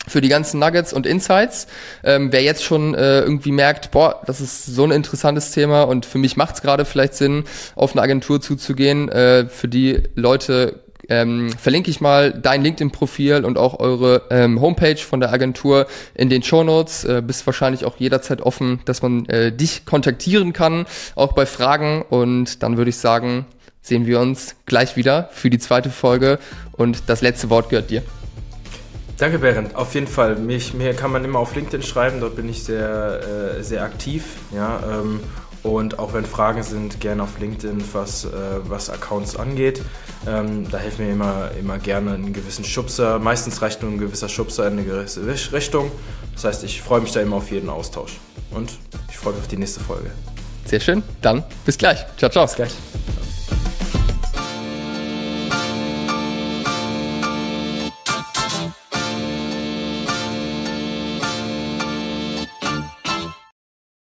[0.07, 1.67] für die ganzen Nuggets und Insights.
[2.03, 6.05] Ähm, wer jetzt schon äh, irgendwie merkt, boah, das ist so ein interessantes Thema und
[6.05, 10.84] für mich macht es gerade vielleicht Sinn, auf eine Agentur zuzugehen, äh, für die Leute
[11.09, 16.29] ähm, verlinke ich mal dein LinkedIn-Profil und auch eure ähm, Homepage von der Agentur in
[16.29, 17.03] den Show Notes.
[17.03, 20.85] Äh, bist wahrscheinlich auch jederzeit offen, dass man äh, dich kontaktieren kann,
[21.15, 22.03] auch bei Fragen.
[22.09, 23.45] Und dann würde ich sagen,
[23.81, 26.39] sehen wir uns gleich wieder für die zweite Folge.
[26.71, 28.03] Und das letzte Wort gehört dir.
[29.17, 29.75] Danke, Berend.
[29.75, 30.35] Auf jeden Fall.
[30.35, 32.19] Mich, mir kann man immer auf LinkedIn schreiben.
[32.19, 34.25] Dort bin ich sehr, äh, sehr aktiv.
[34.53, 35.21] Ja, ähm,
[35.65, 38.29] und auch wenn Fragen sind, gerne auf LinkedIn, was, äh,
[38.65, 39.81] was Accounts angeht.
[40.27, 43.17] Ähm, da helfen mir immer, immer gerne einen gewissen Schubser.
[43.17, 45.91] Meistens reicht nur ein gewisser Schubser in eine gewisse Richtung.
[46.33, 48.19] Das heißt, ich freue mich da immer auf jeden Austausch.
[48.51, 48.77] Und
[49.09, 50.11] ich freue mich auf die nächste Folge.
[50.65, 51.01] Sehr schön.
[51.23, 52.05] Dann bis gleich.
[52.17, 52.45] Ciao, ciao.
[52.45, 52.75] Bis gleich.